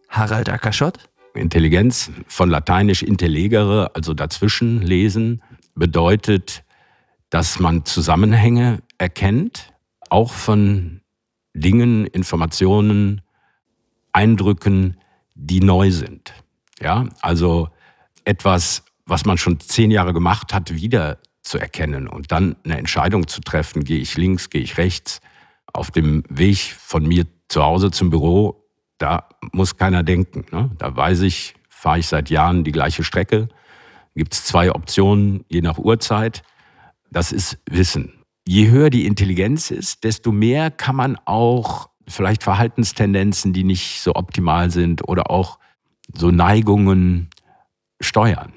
Harald 0.07 0.50
Ackerschott? 0.50 0.98
Intelligenz 1.36 2.09
von 2.25 2.50
lateinisch 2.50 3.03
intellegere, 3.03 3.91
also 3.93 4.15
dazwischen 4.15 4.81
lesen, 4.81 5.43
bedeutet, 5.75 6.63
dass 7.29 7.59
man 7.59 7.86
Zusammenhänge 7.86 8.81
erkennt, 8.98 9.74
auch 10.09 10.33
von 10.33 11.01
Dingen, 11.53 12.05
Informationen, 12.05 13.21
Eindrücken, 14.12 14.98
die 15.36 15.59
neu 15.59 15.91
sind. 15.91 16.33
Ja, 16.81 17.07
also 17.21 17.69
etwas, 18.24 18.83
was 19.05 19.25
man 19.25 19.38
schon 19.38 19.59
zehn 19.59 19.91
Jahre 19.91 20.13
gemacht 20.13 20.53
hat, 20.53 20.74
wieder 20.74 21.19
zu 21.41 21.57
erkennen 21.57 22.07
und 22.07 22.31
dann 22.31 22.55
eine 22.63 22.77
Entscheidung 22.77 23.27
zu 23.27 23.41
treffen, 23.41 23.83
gehe 23.83 24.00
ich 24.00 24.17
links, 24.17 24.50
gehe 24.50 24.62
ich 24.62 24.77
rechts, 24.77 25.21
auf 25.74 25.91
dem 25.91 26.24
Weg 26.29 26.57
von 26.57 27.07
mir 27.07 27.25
zu 27.48 27.63
Hause 27.63 27.91
zum 27.91 28.09
Büro, 28.09 28.65
da 28.98 29.29
muss 29.51 29.77
keiner 29.77 30.03
denken. 30.03 30.45
Ne? 30.51 30.69
Da 30.77 30.95
weiß 30.95 31.21
ich, 31.21 31.55
fahre 31.69 32.00
ich 32.00 32.07
seit 32.07 32.29
Jahren 32.29 32.63
die 32.63 32.71
gleiche 32.71 33.03
Strecke, 33.03 33.50
gibt 34.15 34.33
es 34.33 34.45
zwei 34.45 34.71
Optionen, 34.71 35.45
je 35.48 35.62
nach 35.62 35.77
Uhrzeit. 35.77 36.43
Das 37.11 37.31
ist 37.31 37.57
Wissen. 37.69 38.13
Je 38.47 38.69
höher 38.69 38.89
die 38.89 39.05
Intelligenz 39.05 39.71
ist, 39.71 40.03
desto 40.03 40.31
mehr 40.31 40.71
kann 40.71 40.95
man 40.95 41.17
auch 41.25 41.89
vielleicht 42.07 42.43
Verhaltenstendenzen, 42.43 43.53
die 43.53 43.63
nicht 43.63 44.01
so 44.01 44.15
optimal 44.15 44.71
sind 44.71 45.07
oder 45.07 45.29
auch 45.29 45.59
so 46.13 46.31
Neigungen 46.31 47.29
steuern. 48.01 48.53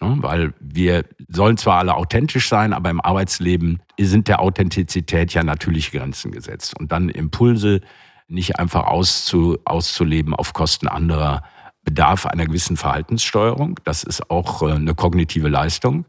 Ne? 0.00 0.16
Weil 0.20 0.54
wir 0.60 1.04
sollen 1.28 1.56
zwar 1.56 1.78
alle 1.78 1.94
authentisch 1.94 2.48
sein, 2.48 2.72
aber 2.72 2.90
im 2.90 3.00
Arbeitsleben 3.00 3.80
sind 3.98 4.28
der 4.28 4.40
Authentizität 4.40 5.32
ja 5.34 5.42
natürlich 5.42 5.92
Grenzen 5.92 6.32
gesetzt. 6.32 6.78
Und 6.78 6.92
dann 6.92 7.08
Impulse 7.08 7.80
nicht 8.28 8.58
einfach 8.58 8.86
auszu, 8.86 9.58
auszuleben 9.64 10.34
auf 10.34 10.52
Kosten 10.52 10.88
anderer 10.88 11.42
bedarf 11.82 12.26
einer 12.26 12.46
gewissen 12.46 12.76
Verhaltenssteuerung. 12.76 13.80
Das 13.84 14.02
ist 14.04 14.30
auch 14.30 14.62
äh, 14.62 14.72
eine 14.72 14.94
kognitive 14.94 15.48
Leistung. 15.48 16.04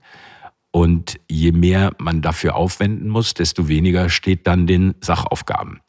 Und 0.72 1.20
je 1.30 1.52
mehr 1.52 1.94
man 1.98 2.22
dafür 2.22 2.56
aufwenden 2.56 3.10
muss, 3.10 3.34
desto 3.34 3.68
weniger 3.68 4.10
steht 4.10 4.46
dann 4.46 4.68
den 4.68 4.96
Sachaufgaben 5.02 5.82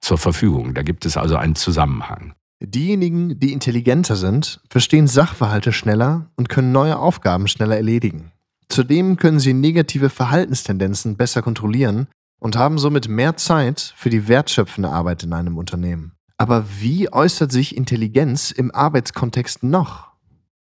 zur 0.00 0.18
Verfügung. 0.18 0.74
Da 0.74 0.82
gibt 0.82 1.04
es 1.04 1.16
also 1.16 1.36
einen 1.36 1.56
Zusammenhang. 1.56 2.34
Diejenigen, 2.60 3.38
die 3.38 3.52
intelligenter 3.52 4.16
sind, 4.16 4.60
verstehen 4.70 5.06
Sachverhalte 5.06 5.72
schneller 5.72 6.30
und 6.36 6.48
können 6.48 6.72
neue 6.72 6.98
Aufgaben 6.98 7.48
schneller 7.48 7.76
erledigen. 7.76 8.32
Zudem 8.68 9.16
können 9.16 9.40
sie 9.40 9.52
negative 9.52 10.08
Verhaltenstendenzen 10.08 11.16
besser 11.16 11.42
kontrollieren 11.42 12.08
und 12.38 12.56
haben 12.56 12.78
somit 12.78 13.08
mehr 13.08 13.36
Zeit 13.36 13.92
für 13.96 14.10
die 14.10 14.28
wertschöpfende 14.28 14.88
Arbeit 14.88 15.22
in 15.22 15.32
einem 15.32 15.58
Unternehmen. 15.58 16.12
Aber 16.38 16.64
wie 16.80 17.12
äußert 17.12 17.52
sich 17.52 17.76
Intelligenz 17.76 18.50
im 18.50 18.74
Arbeitskontext 18.74 19.62
noch? 19.62 20.08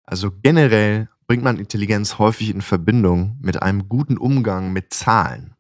Also 0.04 0.30
generell 0.42 1.08
bringt 1.30 1.44
man 1.44 1.60
Intelligenz 1.60 2.18
häufig 2.18 2.50
in 2.50 2.60
Verbindung 2.60 3.38
mit 3.40 3.62
einem 3.62 3.88
guten 3.88 4.18
Umgang 4.18 4.72
mit 4.72 4.92
Zahlen. 4.92 5.54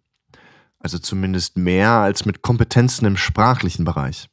Also 0.80 0.98
zumindest 0.98 1.56
mehr 1.56 1.90
als 1.90 2.24
mit 2.24 2.42
Kompetenzen 2.42 3.06
im 3.06 3.16
sprachlichen 3.16 3.84
Bereich. 3.84 4.28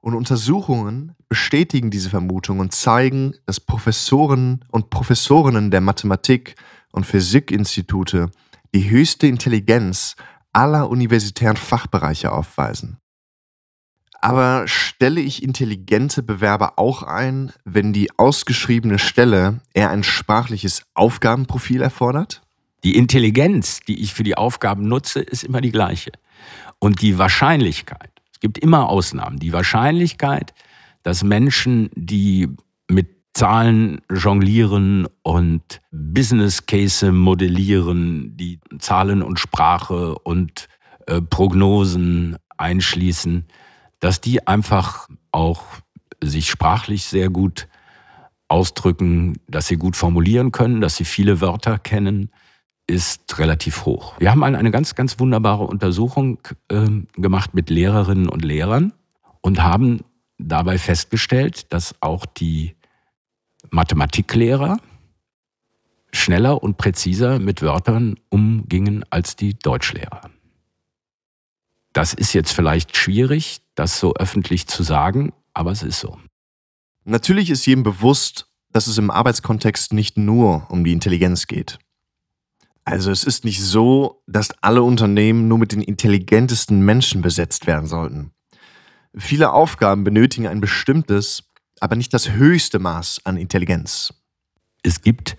Und 0.00 0.16
Untersuchungen 0.16 1.14
bestätigen 1.28 1.92
diese 1.92 2.10
Vermutung 2.10 2.58
und 2.58 2.72
zeigen, 2.72 3.34
dass 3.46 3.60
Professoren 3.60 4.64
und 4.72 4.90
Professorinnen 4.90 5.70
der 5.70 5.80
Mathematik 5.80 6.56
und 6.90 7.06
Physikinstitute 7.06 8.32
die 8.74 8.90
höchste 8.90 9.28
Intelligenz 9.28 10.16
aller 10.52 10.90
universitären 10.90 11.56
Fachbereiche 11.56 12.32
aufweisen. 12.32 12.98
Aber 14.24 14.66
stelle 14.66 15.20
ich 15.20 15.42
intelligente 15.42 16.22
Bewerber 16.22 16.78
auch 16.78 17.02
ein, 17.02 17.52
wenn 17.66 17.92
die 17.92 18.08
ausgeschriebene 18.18 18.98
Stelle 18.98 19.60
eher 19.74 19.90
ein 19.90 20.02
sprachliches 20.02 20.86
Aufgabenprofil 20.94 21.82
erfordert? 21.82 22.40
Die 22.84 22.96
Intelligenz, 22.96 23.80
die 23.80 24.00
ich 24.00 24.14
für 24.14 24.22
die 24.22 24.38
Aufgaben 24.38 24.88
nutze, 24.88 25.20
ist 25.20 25.44
immer 25.44 25.60
die 25.60 25.72
gleiche. 25.72 26.10
Und 26.78 27.02
die 27.02 27.18
Wahrscheinlichkeit, 27.18 28.12
gibt 28.40 28.56
immer 28.56 28.88
Ausnahmen. 28.88 29.38
Die 29.40 29.52
Wahrscheinlichkeit, 29.52 30.54
dass 31.02 31.22
Menschen, 31.22 31.90
die 31.94 32.48
mit 32.88 33.10
Zahlen 33.34 34.00
jonglieren 34.10 35.06
und 35.22 35.82
Business 35.92 36.64
Case 36.64 37.12
modellieren, 37.12 38.38
die 38.38 38.58
Zahlen 38.78 39.20
und 39.20 39.38
Sprache 39.38 40.18
und 40.20 40.66
äh, 41.08 41.20
Prognosen 41.20 42.38
einschließen, 42.56 43.44
dass 44.04 44.20
die 44.20 44.46
einfach 44.46 45.08
auch 45.32 45.62
sich 46.22 46.50
sprachlich 46.50 47.04
sehr 47.04 47.30
gut 47.30 47.68
ausdrücken, 48.48 49.38
dass 49.48 49.66
sie 49.66 49.78
gut 49.78 49.96
formulieren 49.96 50.52
können, 50.52 50.82
dass 50.82 50.96
sie 50.96 51.06
viele 51.06 51.40
Wörter 51.40 51.78
kennen, 51.78 52.28
ist 52.86 53.38
relativ 53.38 53.86
hoch. 53.86 54.12
Wir 54.18 54.30
haben 54.30 54.44
eine 54.44 54.70
ganz, 54.70 54.94
ganz 54.94 55.18
wunderbare 55.18 55.64
Untersuchung 55.64 56.38
äh, 56.68 56.86
gemacht 57.14 57.54
mit 57.54 57.70
Lehrerinnen 57.70 58.28
und 58.28 58.44
Lehrern 58.44 58.92
und 59.40 59.62
haben 59.62 60.04
dabei 60.36 60.76
festgestellt, 60.76 61.72
dass 61.72 61.94
auch 62.02 62.26
die 62.26 62.76
Mathematiklehrer 63.70 64.76
schneller 66.12 66.62
und 66.62 66.76
präziser 66.76 67.38
mit 67.38 67.62
Wörtern 67.62 68.16
umgingen 68.28 69.02
als 69.08 69.34
die 69.34 69.58
Deutschlehrer. 69.58 70.33
Das 71.94 72.12
ist 72.12 72.34
jetzt 72.34 72.52
vielleicht 72.52 72.96
schwierig, 72.96 73.62
das 73.76 73.98
so 73.98 74.14
öffentlich 74.14 74.66
zu 74.66 74.82
sagen, 74.82 75.32
aber 75.54 75.70
es 75.70 75.82
ist 75.82 76.00
so. 76.00 76.18
Natürlich 77.04 77.50
ist 77.50 77.64
jedem 77.66 77.84
bewusst, 77.84 78.48
dass 78.72 78.88
es 78.88 78.98
im 78.98 79.10
Arbeitskontext 79.10 79.92
nicht 79.92 80.18
nur 80.18 80.66
um 80.70 80.84
die 80.84 80.92
Intelligenz 80.92 81.46
geht. 81.46 81.78
Also 82.84 83.12
es 83.12 83.22
ist 83.22 83.44
nicht 83.44 83.62
so, 83.62 84.22
dass 84.26 84.50
alle 84.60 84.82
Unternehmen 84.82 85.46
nur 85.46 85.58
mit 85.58 85.72
den 85.72 85.80
intelligentesten 85.80 86.80
Menschen 86.80 87.22
besetzt 87.22 87.66
werden 87.68 87.86
sollten. 87.86 88.32
Viele 89.16 89.52
Aufgaben 89.52 90.02
benötigen 90.02 90.48
ein 90.48 90.60
bestimmtes, 90.60 91.44
aber 91.78 91.94
nicht 91.94 92.12
das 92.12 92.32
höchste 92.32 92.80
Maß 92.80 93.20
an 93.24 93.36
Intelligenz. 93.36 94.12
Es 94.82 95.00
gibt 95.00 95.36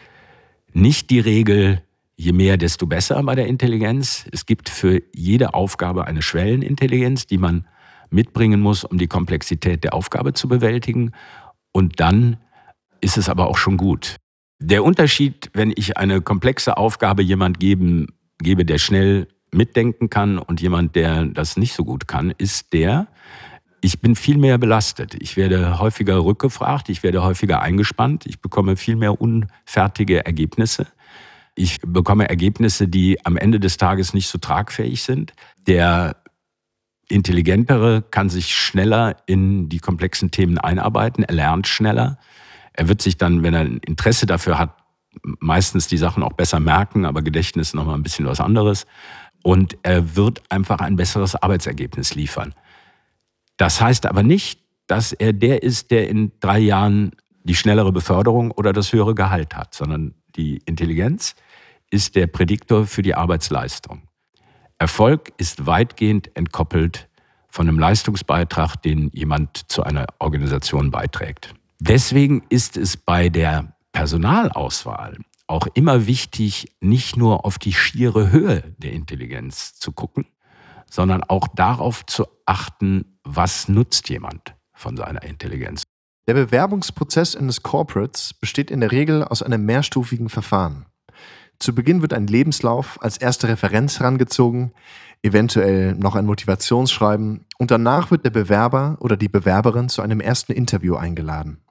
nicht 0.71 1.09
die 1.09 1.19
Regel, 1.19 1.83
je 2.17 2.31
mehr, 2.31 2.57
desto 2.57 2.87
besser 2.87 3.21
bei 3.23 3.35
der 3.35 3.47
Intelligenz. 3.47 4.25
Es 4.31 4.45
gibt 4.45 4.69
für 4.69 5.01
jede 5.13 5.53
Aufgabe 5.53 6.05
eine 6.05 6.21
Schwellenintelligenz, 6.21 7.27
die 7.27 7.37
man 7.37 7.67
mitbringen 8.09 8.61
muss, 8.61 8.83
um 8.83 8.97
die 8.97 9.07
Komplexität 9.07 9.83
der 9.83 9.93
Aufgabe 9.93 10.33
zu 10.33 10.47
bewältigen. 10.47 11.11
Und 11.71 11.99
dann 11.99 12.37
ist 13.01 13.17
es 13.17 13.29
aber 13.29 13.47
auch 13.47 13.57
schon 13.57 13.77
gut. 13.77 14.17
Der 14.59 14.83
Unterschied, 14.83 15.49
wenn 15.53 15.73
ich 15.75 15.97
eine 15.97 16.21
komplexe 16.21 16.77
Aufgabe 16.77 17.21
jemand 17.21 17.59
geben, 17.59 18.07
gebe, 18.39 18.65
der 18.65 18.77
schnell 18.77 19.27
mitdenken 19.51 20.09
kann 20.09 20.37
und 20.37 20.61
jemand, 20.61 20.95
der 20.95 21.25
das 21.25 21.57
nicht 21.57 21.73
so 21.73 21.83
gut 21.83 22.07
kann, 22.07 22.33
ist 22.37 22.73
der, 22.73 23.07
ich 23.81 24.01
bin 24.01 24.15
viel 24.15 24.37
mehr 24.37 24.57
belastet. 24.57 25.15
Ich 25.19 25.37
werde 25.37 25.79
häufiger 25.79 26.23
rückgefragt, 26.23 26.89
ich 26.89 27.03
werde 27.03 27.23
häufiger 27.23 27.61
eingespannt, 27.61 28.25
ich 28.25 28.39
bekomme 28.39 28.77
viel 28.77 28.95
mehr 28.95 29.21
unfertige 29.21 30.25
Ergebnisse. 30.25 30.87
Ich 31.55 31.79
bekomme 31.81 32.27
Ergebnisse, 32.27 32.87
die 32.87 33.25
am 33.25 33.37
Ende 33.37 33.59
des 33.59 33.77
Tages 33.77 34.13
nicht 34.13 34.27
so 34.27 34.37
tragfähig 34.37 35.03
sind. 35.03 35.33
Der 35.67 36.17
Intelligentere 37.07 38.01
kann 38.01 38.29
sich 38.29 38.53
schneller 38.53 39.15
in 39.25 39.69
die 39.69 39.79
komplexen 39.79 40.31
Themen 40.31 40.57
einarbeiten, 40.57 41.23
er 41.23 41.33
lernt 41.33 41.67
schneller. 41.67 42.17
Er 42.73 42.89
wird 42.89 43.01
sich 43.01 43.17
dann, 43.17 43.43
wenn 43.43 43.53
er 43.53 43.61
ein 43.61 43.77
Interesse 43.77 44.25
dafür 44.25 44.59
hat, 44.59 44.75
meistens 45.39 45.87
die 45.87 45.97
Sachen 45.97 46.23
auch 46.23 46.33
besser 46.33 46.59
merken, 46.59 47.05
aber 47.05 47.21
Gedächtnis 47.21 47.69
ist 47.69 47.73
nochmal 47.73 47.95
ein 47.95 48.03
bisschen 48.03 48.25
was 48.25 48.41
anderes. 48.41 48.85
Und 49.43 49.77
er 49.83 50.15
wird 50.15 50.41
einfach 50.49 50.79
ein 50.79 50.95
besseres 50.95 51.35
Arbeitsergebnis 51.35 52.15
liefern. 52.15 52.53
Das 53.57 53.79
heißt 53.79 54.07
aber 54.07 54.23
nicht, 54.23 54.59
dass 54.87 55.13
er 55.13 55.31
der 55.31 55.63
ist, 55.63 55.91
der 55.91 56.09
in 56.09 56.31
drei 56.39 56.59
Jahren 56.59 57.11
die 57.43 57.55
schnellere 57.55 57.91
Beförderung 57.91 58.51
oder 58.51 58.73
das 58.73 58.91
höhere 58.91 59.15
Gehalt 59.15 59.55
hat, 59.55 59.73
sondern 59.73 60.15
die 60.35 60.61
Intelligenz 60.65 61.35
ist 61.95 62.15
der 62.15 62.27
Prädiktor 62.27 62.85
für 62.85 63.01
die 63.01 63.15
Arbeitsleistung. 63.15 64.09
Erfolg 64.77 65.31
ist 65.37 65.65
weitgehend 65.65 66.35
entkoppelt 66.35 67.07
von 67.47 67.69
einem 67.69 67.79
Leistungsbeitrag, 67.79 68.75
den 68.81 69.09
jemand 69.13 69.71
zu 69.71 69.81
einer 69.83 70.05
Organisation 70.19 70.91
beiträgt. 70.91 71.53
Deswegen 71.79 72.43
ist 72.49 72.75
es 72.75 72.97
bei 72.97 73.29
der 73.29 73.77
Personalauswahl 73.93 75.17
auch 75.47 75.67
immer 75.73 76.05
wichtig, 76.05 76.67
nicht 76.81 77.15
nur 77.15 77.45
auf 77.45 77.59
die 77.59 77.71
schiere 77.71 78.29
Höhe 78.29 78.75
der 78.77 78.91
Intelligenz 78.91 79.75
zu 79.75 79.93
gucken, 79.93 80.25
sondern 80.91 81.23
auch 81.23 81.47
darauf 81.47 82.05
zu 82.05 82.25
achten, 82.45 83.17
was 83.23 83.69
nutzt 83.69 84.09
jemand 84.09 84.53
von 84.73 84.97
seiner 84.97 85.23
Intelligenz. 85.23 85.83
Der 86.27 86.33
Bewerbungsprozess 86.33 87.37
eines 87.37 87.63
Corporates 87.63 88.33
besteht 88.33 88.69
in 88.69 88.81
der 88.81 88.91
Regel 88.91 89.23
aus 89.23 89.41
einem 89.41 89.65
mehrstufigen 89.65 90.27
Verfahren. 90.27 90.87
Zu 91.59 91.73
Beginn 91.73 92.01
wird 92.01 92.13
ein 92.13 92.27
Lebenslauf 92.27 93.01
als 93.01 93.17
erste 93.17 93.47
Referenz 93.47 93.99
herangezogen, 93.99 94.71
eventuell 95.23 95.95
noch 95.95 96.15
ein 96.15 96.25
Motivationsschreiben 96.25 97.45
und 97.57 97.71
danach 97.71 98.11
wird 98.11 98.25
der 98.25 98.29
Bewerber 98.29 98.97
oder 98.99 99.17
die 99.17 99.29
Bewerberin 99.29 99.89
zu 99.89 100.01
einem 100.01 100.19
ersten 100.19 100.51
Interview 100.51 100.95
eingeladen. 100.95 101.61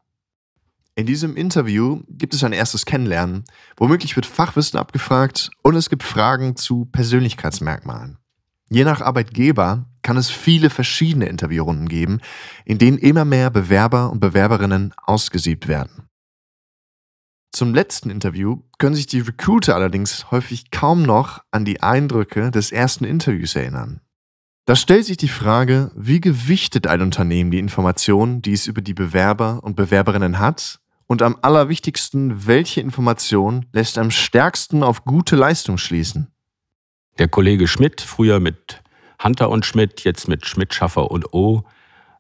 In 0.97 1.07
diesem 1.07 1.37
Interview 1.37 2.03
gibt 2.09 2.35
es 2.35 2.45
ein 2.45 2.53
erstes 2.53 2.87
Kennenlernen, 2.87 3.45
womöglich 3.77 4.15
wird 4.15 4.27
Fachwissen 4.27 4.79
abgefragt 4.79 5.51
und 5.63 5.75
es 5.75 5.91
gibt 5.91 6.05
Fragen 6.05 6.57
zu 6.57 6.87
Persönlichkeitsmerkmalen. 6.87 8.19
Je 8.71 8.85
nach 8.85 9.01
Arbeitgeber 9.01 9.87
kann 10.03 10.17
es 10.17 10.31
viele 10.31 10.71
verschiedene 10.71 11.27
Interviewrunden 11.27 11.89
geben, 11.89 12.21
in 12.65 12.79
denen 12.79 12.99
immer 12.99 13.25
mehr 13.25 13.51
Bewerber 13.51 14.11
und 14.11 14.21
Bewerberinnen 14.21 14.95
ausgesiebt 15.05 15.69
werden. 15.69 16.09
Zum 17.55 17.73
letzten 17.73 18.11
Interview 18.11 18.63
können 18.79 18.97
sich 18.97 19.07
die 19.07 19.21
Recruiter 19.21 19.77
allerdings 19.77 20.33
häufig 20.33 20.73
kaum 20.73 21.05
noch 21.05 21.39
an 21.53 21.65
die 21.65 21.85
Eindrücke 21.85 22.51
des 22.51 22.73
ersten 22.73 23.05
Interviews 23.05 23.55
erinnern. 23.55 24.01
Da 24.65 24.75
stellt 24.75 25.05
sich 25.05 25.19
die 25.19 25.29
Frage, 25.29 25.93
wie 25.95 26.21
gewichtet 26.21 26.89
ein 26.89 27.01
Unternehmen 27.01 27.53
die 27.53 27.61
Informationen, 27.61 28.43
die 28.43 28.55
es 28.55 28.67
über 28.67 28.83
die 28.83 28.93
Bewerber 28.93 29.61
und 29.63 29.77
Bewerberinnen 29.77 30.41
hat 30.41 30.81
und 31.07 31.23
am 31.23 31.37
allerwichtigsten, 31.43 32.49
welche 32.49 32.81
Information 32.81 33.67
lässt 33.73 33.99
am 33.99 34.11
stärksten 34.11 34.83
auf 34.83 35.05
gute 35.05 35.37
Leistung 35.37 35.79
schließen? 35.79 36.33
Der 37.19 37.29
Kollege 37.29 37.69
Schmidt, 37.69 38.01
früher 38.01 38.41
mit 38.41 38.83
Hunter 39.23 39.49
und 39.49 39.65
Schmidt, 39.65 40.03
jetzt 40.03 40.27
mit 40.27 40.45
Schmidt, 40.45 40.75
Schaffer 40.75 41.09
und 41.09 41.33
O, 41.33 41.63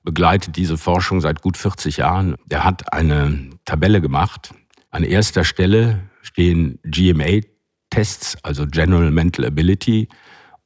begleitet 0.05 0.55
diese 0.55 0.79
Forschung 0.79 1.21
seit 1.21 1.43
gut 1.43 1.57
40 1.57 1.97
Jahren. 1.97 2.37
Der 2.47 2.63
hat 2.63 2.93
eine 2.93 3.51
Tabelle 3.65 4.01
gemacht. 4.01 4.55
An 4.95 5.03
erster 5.03 5.43
Stelle 5.43 6.09
stehen 6.23 6.79
GMA-Tests, 6.85 8.37
also 8.45 8.65
General 8.65 9.11
Mental 9.11 9.45
Ability 9.45 10.09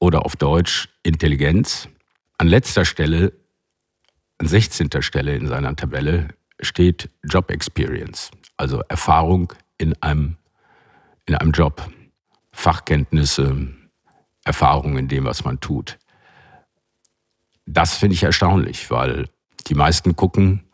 oder 0.01 0.27
auf 0.27 0.37
Deutsch 0.37 0.91
Intelligenz. 1.03 1.89
An 2.37 2.47
letzter 2.47 2.85
Stelle, 2.85 3.33
an 4.37 4.47
16. 4.47 4.91
Stelle 5.01 5.35
in 5.35 5.47
seiner 5.47 5.75
Tabelle, 5.75 6.29
steht 6.61 7.09
Job 7.25 7.51
Experience, 7.51 8.31
also 8.59 8.83
Erfahrung 8.91 9.55
in 9.79 9.95
einem, 10.03 10.37
in 11.25 11.35
einem 11.35 11.53
Job, 11.53 11.91
Fachkenntnisse, 12.53 13.69
Erfahrung 14.45 14.99
in 14.99 15.09
dem, 15.09 15.25
was 15.25 15.43
man 15.47 15.59
tut. 15.59 15.99
Das 17.65 17.97
finde 17.97 18.13
ich 18.13 18.25
erstaunlich, 18.25 18.91
weil 18.91 19.31
die 19.69 19.75
meisten 19.75 20.17
gucken 20.17 20.65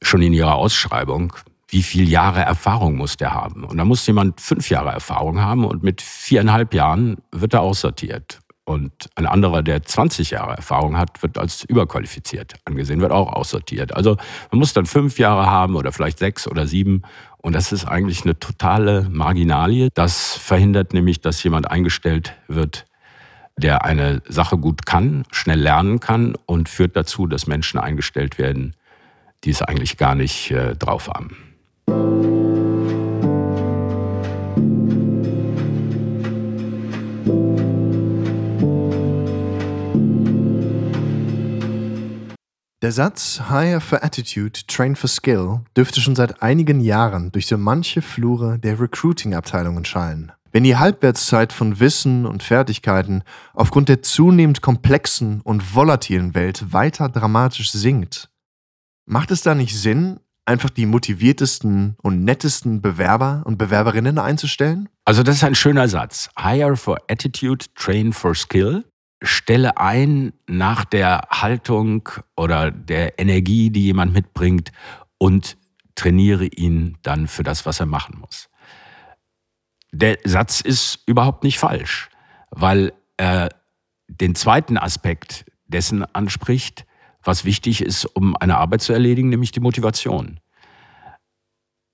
schon 0.00 0.22
in 0.22 0.32
ihrer 0.32 0.54
Ausschreibung, 0.54 1.34
wie 1.70 1.82
viele 1.82 2.10
Jahre 2.10 2.40
Erfahrung 2.40 2.96
muss 2.96 3.16
der 3.16 3.32
haben. 3.32 3.64
Und 3.64 3.76
da 3.76 3.84
muss 3.84 4.06
jemand 4.06 4.40
fünf 4.40 4.68
Jahre 4.70 4.90
Erfahrung 4.90 5.40
haben 5.40 5.64
und 5.64 5.82
mit 5.82 6.02
viereinhalb 6.02 6.74
Jahren 6.74 7.18
wird 7.30 7.54
er 7.54 7.62
aussortiert. 7.62 8.40
Und 8.64 9.10
ein 9.16 9.26
anderer, 9.26 9.62
der 9.62 9.82
20 9.82 10.30
Jahre 10.30 10.54
Erfahrung 10.54 10.96
hat, 10.96 11.22
wird 11.22 11.38
als 11.38 11.64
überqualifiziert 11.64 12.54
angesehen, 12.64 13.00
wird 13.00 13.10
auch 13.10 13.32
aussortiert. 13.32 13.96
Also 13.96 14.16
man 14.52 14.60
muss 14.60 14.72
dann 14.72 14.86
fünf 14.86 15.18
Jahre 15.18 15.46
haben 15.46 15.74
oder 15.74 15.90
vielleicht 15.90 16.20
sechs 16.20 16.46
oder 16.46 16.66
sieben. 16.68 17.02
Und 17.38 17.54
das 17.54 17.72
ist 17.72 17.86
eigentlich 17.86 18.22
eine 18.22 18.38
totale 18.38 19.08
Marginalie. 19.10 19.88
Das 19.94 20.36
verhindert 20.36 20.92
nämlich, 20.92 21.20
dass 21.20 21.42
jemand 21.42 21.68
eingestellt 21.68 22.36
wird, 22.46 22.86
der 23.56 23.84
eine 23.84 24.22
Sache 24.28 24.56
gut 24.56 24.86
kann, 24.86 25.24
schnell 25.32 25.60
lernen 25.60 25.98
kann 25.98 26.36
und 26.46 26.68
führt 26.68 26.94
dazu, 26.96 27.26
dass 27.26 27.48
Menschen 27.48 27.80
eingestellt 27.80 28.38
werden, 28.38 28.76
die 29.42 29.50
es 29.50 29.62
eigentlich 29.62 29.96
gar 29.96 30.14
nicht 30.14 30.50
äh, 30.52 30.76
drauf 30.76 31.08
haben. 31.08 31.49
Der 42.82 42.92
Satz 42.92 43.42
Hire 43.48 43.80
for 43.80 44.02
Attitude, 44.02 44.66
Train 44.66 44.96
for 44.96 45.08
Skill 45.08 45.60
dürfte 45.76 46.00
schon 46.00 46.16
seit 46.16 46.42
einigen 46.42 46.80
Jahren 46.80 47.30
durch 47.30 47.46
so 47.46 47.56
manche 47.56 48.02
Flure 48.02 48.58
der 48.58 48.80
Recruiting-Abteilungen 48.80 49.84
schallen. 49.84 50.32
Wenn 50.50 50.64
die 50.64 50.76
Halbwertszeit 50.76 51.52
von 51.52 51.78
Wissen 51.78 52.26
und 52.26 52.42
Fertigkeiten 52.42 53.22
aufgrund 53.54 53.88
der 53.88 54.02
zunehmend 54.02 54.60
komplexen 54.60 55.40
und 55.42 55.74
volatilen 55.74 56.34
Welt 56.34 56.72
weiter 56.72 57.08
dramatisch 57.08 57.70
sinkt, 57.70 58.28
macht 59.06 59.30
es 59.30 59.42
da 59.42 59.54
nicht 59.54 59.78
Sinn, 59.78 60.18
einfach 60.46 60.70
die 60.70 60.86
motiviertesten 60.86 61.96
und 62.02 62.24
nettesten 62.24 62.82
Bewerber 62.82 63.42
und 63.44 63.58
Bewerberinnen 63.58 64.18
einzustellen? 64.18 64.88
Also 65.04 65.22
das 65.22 65.36
ist 65.36 65.44
ein 65.44 65.54
schöner 65.54 65.88
Satz. 65.88 66.30
Hire 66.38 66.76
for 66.76 66.98
Attitude, 67.08 67.66
Train 67.74 68.12
for 68.12 68.34
Skill 68.34 68.84
stelle 69.22 69.76
ein 69.76 70.32
nach 70.46 70.84
der 70.84 71.22
Haltung 71.30 72.08
oder 72.36 72.70
der 72.70 73.18
Energie, 73.18 73.70
die 73.70 73.84
jemand 73.84 74.12
mitbringt 74.12 74.72
und 75.18 75.56
trainiere 75.94 76.46
ihn 76.46 76.96
dann 77.02 77.28
für 77.28 77.42
das, 77.42 77.66
was 77.66 77.80
er 77.80 77.86
machen 77.86 78.18
muss. 78.18 78.48
Der 79.92 80.18
Satz 80.24 80.60
ist 80.60 81.00
überhaupt 81.06 81.44
nicht 81.44 81.58
falsch, 81.58 82.08
weil 82.50 82.92
er 83.16 83.50
den 84.08 84.34
zweiten 84.34 84.78
Aspekt 84.78 85.44
dessen 85.66 86.04
anspricht, 86.14 86.86
was 87.22 87.44
wichtig 87.44 87.82
ist, 87.82 88.04
um 88.04 88.36
eine 88.36 88.56
Arbeit 88.56 88.82
zu 88.82 88.92
erledigen, 88.92 89.28
nämlich 89.28 89.52
die 89.52 89.60
Motivation. 89.60 90.40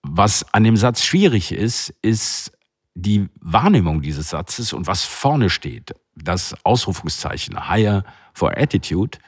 Was 0.02 0.52
an 0.54 0.64
dem 0.64 0.76
Satz 0.76 1.02
schwierig 1.04 1.52
ist, 1.52 1.90
ist 2.02 2.52
die 2.94 3.28
Wahrnehmung 3.40 4.00
dieses 4.00 4.30
Satzes 4.30 4.72
und 4.72 4.86
was 4.86 5.04
vorne 5.04 5.50
steht. 5.50 5.94
Das 6.14 6.54
Ausrufungszeichen 6.64 7.68
Hire 7.68 8.04
for 8.32 8.56
Attitude 8.56 9.18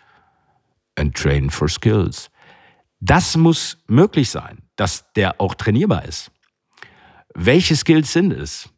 and 0.96 1.14
Train 1.14 1.50
for 1.50 1.68
Skills. 1.68 2.30
Das 3.00 3.36
muss 3.36 3.78
möglich 3.86 4.30
sein, 4.30 4.62
dass 4.76 5.12
der 5.12 5.40
auch 5.40 5.54
trainierbar 5.54 6.04
ist. 6.04 6.30
Welche 7.34 7.76
Skills 7.76 8.12
sind 8.12 8.32
es? 8.32 8.70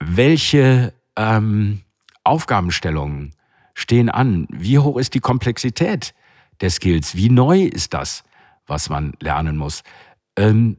Welche 0.00 0.94
ähm, 1.16 1.82
Aufgabenstellungen 2.24 3.33
stehen 3.74 4.08
an? 4.08 4.46
Wie 4.50 4.78
hoch 4.78 4.96
ist 4.96 5.14
die 5.14 5.20
Komplexität 5.20 6.14
der 6.60 6.70
Skills? 6.70 7.16
Wie 7.16 7.28
neu 7.28 7.64
ist 7.64 7.94
das, 7.94 8.24
was 8.66 8.88
man 8.88 9.12
lernen 9.20 9.56
muss? 9.56 9.82
Ähm, 10.36 10.78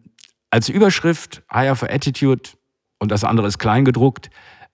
als 0.50 0.70
Überschrift 0.70 1.44
Higher 1.54 1.76
for 1.76 1.90
Attitude 1.90 2.52
und 3.00 3.12
das 3.12 3.24
andere 3.24 3.48
ist 3.48 3.60
kleingedruckt, 3.60 4.30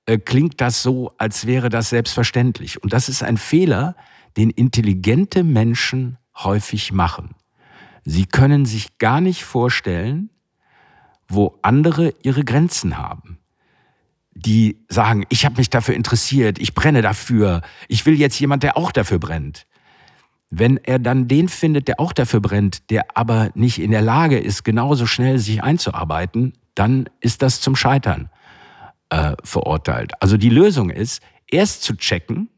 äh, 0.05 0.17
klingt 0.17 0.61
das 0.61 0.83
so, 0.83 1.11
als 1.17 1.45
wäre 1.45 1.69
das 1.69 1.89
selbstverständlich. 1.89 2.81
Und 2.83 2.93
das 2.93 3.09
ist 3.09 3.23
ein 3.23 3.37
Fehler, 3.37 3.95
den 4.37 4.49
intelligente 4.49 5.43
Menschen 5.43 6.17
häufig 6.35 6.91
machen. 6.91 7.35
Sie 8.03 8.25
können 8.25 8.65
sich 8.65 8.97
gar 8.97 9.21
nicht 9.21 9.43
vorstellen, 9.43 10.29
wo 11.27 11.57
andere 11.61 12.13
ihre 12.23 12.43
Grenzen 12.43 12.97
haben. 12.97 13.40
Die 14.33 14.85
sagen, 14.87 15.25
ich 15.29 15.45
habe 15.45 15.57
mich 15.57 15.69
dafür 15.69 15.95
interessiert, 15.95 16.57
ich 16.59 16.73
brenne 16.73 17.01
dafür, 17.01 17.61
ich 17.87 18.05
will 18.05 18.17
jetzt 18.17 18.39
jemand, 18.39 18.63
der 18.63 18.77
auch 18.77 18.91
dafür 18.91 19.19
brennt. 19.19 19.67
Wenn 20.49 20.77
er 20.77 20.99
dann 20.99 21.27
den 21.27 21.49
findet, 21.49 21.87
der 21.87 21.99
auch 21.99 22.13
dafür 22.13 22.41
brennt, 22.41 22.89
der 22.89 23.17
aber 23.17 23.51
nicht 23.55 23.79
in 23.79 23.91
der 23.91 24.01
Lage 24.01 24.37
ist, 24.39 24.63
genauso 24.63 25.05
schnell 25.05 25.37
sich 25.39 25.63
einzuarbeiten, 25.63 26.53
dann 26.75 27.09
ist 27.19 27.41
das 27.41 27.61
zum 27.61 27.75
Scheitern 27.75 28.29
äh, 29.09 29.35
verurteilt. 29.43 30.13
Also 30.21 30.37
die 30.37 30.49
Lösung 30.49 30.89
ist, 30.89 31.21
erst 31.47 31.83
zu 31.83 31.95
checken, 31.95 32.49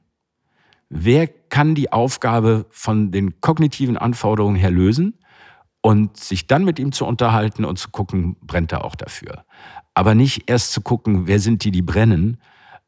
wer 0.90 1.28
kann 1.28 1.76
die 1.76 1.92
Aufgabe 1.92 2.66
von 2.70 3.12
den 3.12 3.42
kognitiven 3.42 3.98
Anforderungen 3.98 4.56
her 4.56 4.72
lösen 4.72 5.20
und 5.82 6.18
sich 6.18 6.48
dann 6.48 6.64
mit 6.64 6.80
ihm 6.80 6.92
zu 6.92 7.06
unterhalten 7.06 7.66
und 7.66 7.78
zu 7.78 7.90
gucken, 7.90 8.38
brennt 8.42 8.72
er 8.72 8.86
auch 8.86 8.96
dafür. 8.96 9.46
Aber 9.94 10.16
nicht 10.16 10.50
erst 10.50 10.72
zu 10.72 10.82
gucken, 10.82 11.28
wer 11.28 11.40
sind 11.40 11.64
die, 11.64 11.72
die 11.72 11.82
brennen 11.82 12.38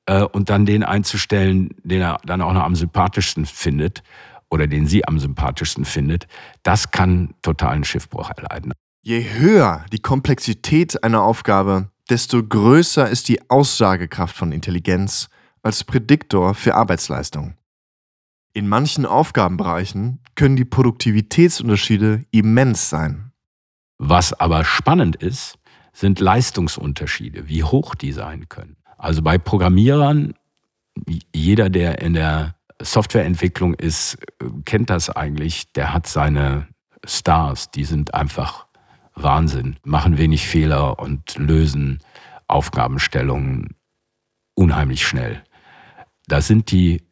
äh, 0.05 0.23
und 0.23 0.49
dann 0.49 0.65
den 0.65 0.83
einzustellen, 0.83 1.69
den 1.83 2.01
er 2.01 2.19
dann 2.25 2.41
auch 2.41 2.53
noch 2.53 2.63
am 2.63 2.75
sympathischsten 2.75 3.45
findet 3.45 4.03
oder 4.49 4.67
den 4.67 4.87
sie 4.87 5.07
am 5.07 5.19
sympathischsten 5.19 5.85
findet. 5.85 6.27
Das 6.63 6.91
kann 6.91 7.33
totalen 7.41 7.83
Schiffbruch 7.83 8.31
erleiden. 8.35 8.73
Je 9.01 9.23
höher 9.33 9.85
die 9.91 9.99
Komplexität 9.99 11.03
einer 11.03 11.21
Aufgabe, 11.21 11.89
desto 12.09 12.43
größer 12.43 13.09
ist 13.09 13.27
die 13.27 13.49
Aussagekraft 13.49 14.35
von 14.35 14.51
Intelligenz 14.51 15.29
als 15.61 15.83
Prädiktor 15.83 16.53
für 16.53 16.75
Arbeitsleistung. 16.75 17.55
In 18.53 18.67
manchen 18.67 19.05
Aufgabenbereichen 19.05 20.19
können 20.35 20.55
die 20.55 20.65
Produktivitätsunterschiede 20.65 22.25
immens 22.31 22.89
sein. 22.89 23.31
Was 23.97 24.33
aber 24.33 24.63
spannend 24.63 25.17
ist, 25.17 25.57
sind 25.95 26.19
Leistungsunterschiede, 26.19 27.47
wie 27.47 27.63
hoch 27.63 27.95
die 27.95 28.11
sein 28.11 28.49
können. 28.49 28.75
Also 28.97 29.21
bei 29.21 29.37
Programmierern, 29.37 30.33
jeder, 31.33 31.69
der 31.69 32.01
in 32.01 32.13
der 32.13 32.55
Softwareentwicklung 32.81 33.75
ist, 33.75 34.17
kennt 34.65 34.89
das 34.89 35.09
eigentlich, 35.09 35.71
der 35.71 35.93
hat 35.93 36.07
seine 36.07 36.67
Stars, 37.05 37.71
die 37.71 37.85
sind 37.85 38.13
einfach 38.13 38.67
Wahnsinn, 39.13 39.77
machen 39.83 40.17
wenig 40.17 40.45
Fehler 40.45 40.99
und 40.99 41.37
lösen 41.37 41.99
Aufgabenstellungen 42.47 43.75
unheimlich 44.53 45.07
schnell. 45.07 45.41
Da 46.27 46.41
sind 46.41 46.71
die 46.71 47.03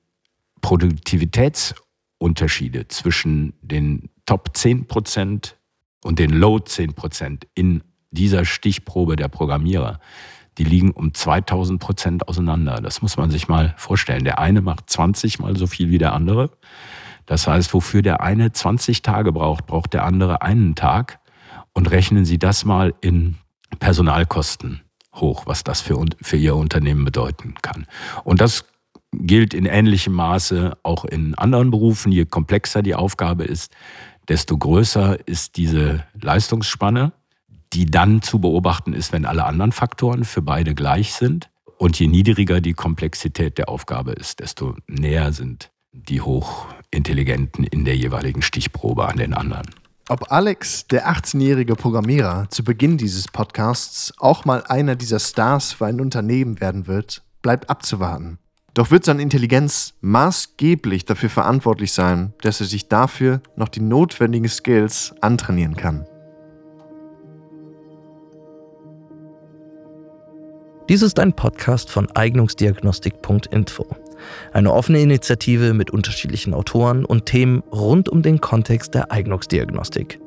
Produktivitätsunterschiede 0.62 2.89
zwischen 2.89 3.54
den 3.62 4.10
Top 4.26 4.58
10 4.58 4.88
Prozent 4.88 5.58
und 6.04 6.19
den 6.19 6.32
Low 6.32 6.60
10 6.60 6.96
Prozent 6.96 7.48
in 7.56 7.82
dieser 8.13 8.45
Stichprobe 8.45 9.15
der 9.15 9.28
Programmierer, 9.28 9.99
die 10.58 10.63
liegen 10.63 10.91
um 10.91 11.13
2000 11.13 11.80
Prozent 11.80 12.28
auseinander. 12.28 12.80
Das 12.82 13.02
muss 13.02 13.17
man 13.17 13.32
sich 13.32 13.47
mal 13.47 13.73
vorstellen. 13.78 14.23
Der 14.23 14.39
eine 14.39 14.62
macht 14.62 14.89
20 14.89 15.39
mal 15.39 15.58
so 15.58 15.67
viel 15.67 15.89
wie 15.89 15.97
der 15.97 16.13
andere. 16.13 16.52
Das 17.26 17.47
heißt, 17.47 17.73
wofür 17.73 18.02
der 18.02 18.21
eine 18.21 18.52
20 18.52 19.02
Tage 19.02 19.32
braucht, 19.32 19.65
braucht 19.65 19.93
der 19.93 20.04
andere 20.06 20.41
einen 20.41 20.76
Tag. 20.76 21.19
Und 21.73 21.89
rechnen 21.89 22.23
Sie 22.23 22.38
das 22.38 22.65
mal 22.65 22.93
in 23.02 23.38
Personalkosten 23.80 24.82
hoch, 25.15 25.47
was 25.47 25.63
das 25.63 25.82
für, 25.82 26.04
für 26.21 26.38
Ihr 26.38 26.56
Unternehmen 26.56 27.04
bedeuten 27.04 27.56
kann. 27.62 27.88
Und 28.23 28.41
das 28.41 28.65
gilt 29.12 29.54
in 29.54 29.65
ähnlichem 29.65 30.13
Maße 30.13 30.78
auch 30.84 31.06
in 31.06 31.36
anderen 31.36 31.71
Berufen. 31.71 32.12
Je 32.12 32.26
komplexer 32.26 32.84
die 32.84 32.95
Aufgabe 32.95 33.43
ist, 33.43 33.71
desto 34.28 34.58
größer 34.58 35.28
ist 35.28 35.58
diese 35.58 36.04
Leistungsspanne, 36.19 37.12
die 37.73 37.86
dann 37.86 38.21
zu 38.21 38.39
beobachten 38.39 38.93
ist, 38.93 39.12
wenn 39.12 39.25
alle 39.25 39.45
anderen 39.45 39.71
Faktoren 39.71 40.23
für 40.23 40.41
beide 40.41 40.75
gleich 40.75 41.13
sind. 41.13 41.49
Und 41.77 41.99
je 41.99 42.07
niedriger 42.07 42.62
die 42.62 42.73
Komplexität 42.73 43.57
der 43.57 43.69
Aufgabe 43.69 44.12
ist, 44.12 44.39
desto 44.39 44.75
näher 44.88 45.33
sind 45.33 45.71
die 45.91 46.21
Hochintelligenten 46.21 47.65
in 47.65 47.86
der 47.86 47.95
jeweiligen 47.95 48.41
Stichprobe 48.41 49.07
an 49.07 49.17
den 49.17 49.33
anderen. 49.33 49.65
Ob 50.09 50.31
Alex, 50.31 50.88
der 50.88 51.07
18-jährige 51.07 51.75
Programmierer, 51.75 52.47
zu 52.49 52.63
Beginn 52.63 52.97
dieses 52.97 53.27
Podcasts 53.27 54.13
auch 54.17 54.43
mal 54.45 54.63
einer 54.67 54.95
dieser 54.95 55.19
Stars 55.19 55.71
für 55.73 55.86
ein 55.86 56.01
Unternehmen 56.01 56.59
werden 56.59 56.88
wird, 56.88 57.23
bleibt 57.41 57.69
abzuwarten. 57.69 58.38
Doch 58.73 58.91
wird 58.91 59.05
seine 59.05 59.21
Intelligenz 59.21 59.93
maßgeblich 60.01 61.05
dafür 61.05 61.29
verantwortlich 61.29 61.91
sein, 61.91 62.33
dass 62.41 62.59
er 62.59 62.65
sich 62.65 62.89
dafür 62.89 63.41
noch 63.55 63.69
die 63.69 63.81
notwendigen 63.81 64.49
Skills 64.49 65.13
antrainieren 65.21 65.75
kann. 65.75 66.05
Dies 70.89 71.02
ist 71.02 71.17
ein 71.17 71.32
Podcast 71.32 71.89
von 71.89 72.12
Eignungsdiagnostik.info. 72.13 73.88
Eine 74.52 74.74
offene 74.74 75.00
Initiative 75.00 75.74
mit 75.74 75.91
unterschiedlichen 75.91 76.54
Autoren 76.54 77.06
und 77.06 77.26
Themen 77.26 77.63
rund 77.72 78.10
um 78.10 78.22
den 78.22 78.41
Kontext 78.41 78.93
der 78.93 79.10
Eignungsdiagnostik. 79.10 80.19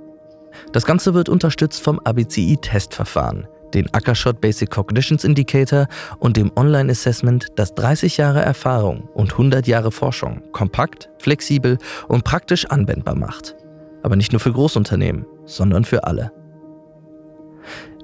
Das 0.72 0.86
Ganze 0.86 1.12
wird 1.12 1.28
unterstützt 1.28 1.82
vom 1.82 2.00
ABCI-Testverfahren, 2.02 3.46
den 3.74 3.92
Ackershot 3.92 4.40
Basic 4.40 4.70
Cognitions 4.70 5.24
Indicator 5.24 5.88
und 6.20 6.38
dem 6.38 6.50
Online-Assessment, 6.56 7.48
das 7.56 7.74
30 7.74 8.16
Jahre 8.16 8.40
Erfahrung 8.40 9.10
und 9.12 9.32
100 9.32 9.66
Jahre 9.66 9.92
Forschung 9.92 10.42
kompakt, 10.52 11.10
flexibel 11.18 11.76
und 12.08 12.24
praktisch 12.24 12.64
anwendbar 12.64 13.14
macht. 13.14 13.56
Aber 14.02 14.16
nicht 14.16 14.32
nur 14.32 14.40
für 14.40 14.52
Großunternehmen, 14.52 15.26
sondern 15.44 15.84
für 15.84 16.04
alle. 16.04 16.32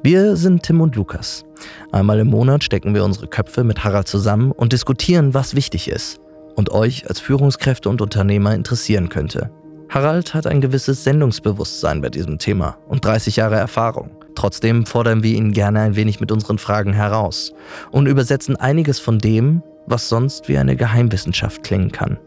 Wir 0.05 0.35
sind 0.35 0.65
Tim 0.65 0.81
und 0.81 0.97
Lukas. 0.97 1.45
Einmal 1.93 2.19
im 2.19 2.27
Monat 2.27 2.65
stecken 2.65 2.93
wir 2.93 3.05
unsere 3.05 3.29
Köpfe 3.29 3.63
mit 3.63 3.85
Harald 3.85 4.09
zusammen 4.09 4.51
und 4.51 4.73
diskutieren, 4.73 5.33
was 5.33 5.55
wichtig 5.55 5.89
ist 5.89 6.21
und 6.57 6.73
euch 6.73 7.09
als 7.09 7.21
Führungskräfte 7.21 7.89
und 7.89 8.01
Unternehmer 8.01 8.53
interessieren 8.53 9.09
könnte. 9.09 9.53
Harald 9.91 10.35
hat 10.35 10.49
ein 10.49 10.61
gewisses 10.61 11.05
Sendungsbewusstsein 11.05 12.01
bei 12.01 12.09
diesem 12.09 12.39
Thema 12.39 12.79
und 12.89 13.05
30 13.05 13.37
Jahre 13.37 13.55
Erfahrung. 13.55 14.11
Trotzdem 14.35 14.87
fordern 14.87 15.23
wir 15.23 15.37
ihn 15.37 15.53
gerne 15.53 15.81
ein 15.83 15.95
wenig 15.95 16.19
mit 16.19 16.33
unseren 16.33 16.59
Fragen 16.59 16.93
heraus 16.93 17.53
und 17.93 18.07
übersetzen 18.07 18.57
einiges 18.57 18.99
von 18.99 19.21
dem, 19.21 19.63
was 19.87 20.09
sonst 20.09 20.49
wie 20.49 20.59
eine 20.59 20.75
Geheimwissenschaft 20.75 21.63
klingen 21.63 21.93
kann. 21.93 22.19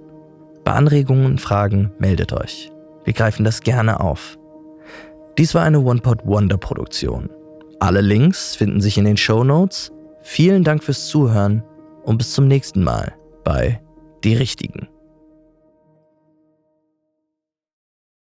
Bei 0.64 0.72
Anregungen 0.72 1.26
und 1.26 1.42
Fragen 1.42 1.92
meldet 2.00 2.32
euch. 2.32 2.72
Wir 3.04 3.12
greifen 3.12 3.44
das 3.44 3.60
gerne 3.60 4.00
auf. 4.00 4.38
Dies 5.38 5.54
war 5.54 5.64
eine 5.64 5.82
One-Pot 5.82 6.26
Wonder 6.26 6.58
Produktion. 6.58 7.30
Alle 7.80 8.02
Links 8.02 8.56
finden 8.56 8.82
sich 8.82 8.98
in 8.98 9.06
den 9.06 9.18
Show 9.18 9.44
Notes. 9.44 9.92
Vielen 10.22 10.64
Dank 10.64 10.84
fürs 10.84 11.08
Zuhören 11.08 11.64
und 12.04 12.18
bis 12.18 12.34
zum 12.34 12.48
nächsten 12.48 12.84
Mal 12.84 13.14
bei 13.44 13.82
Die 14.24 14.36
Richtigen. 14.36 14.88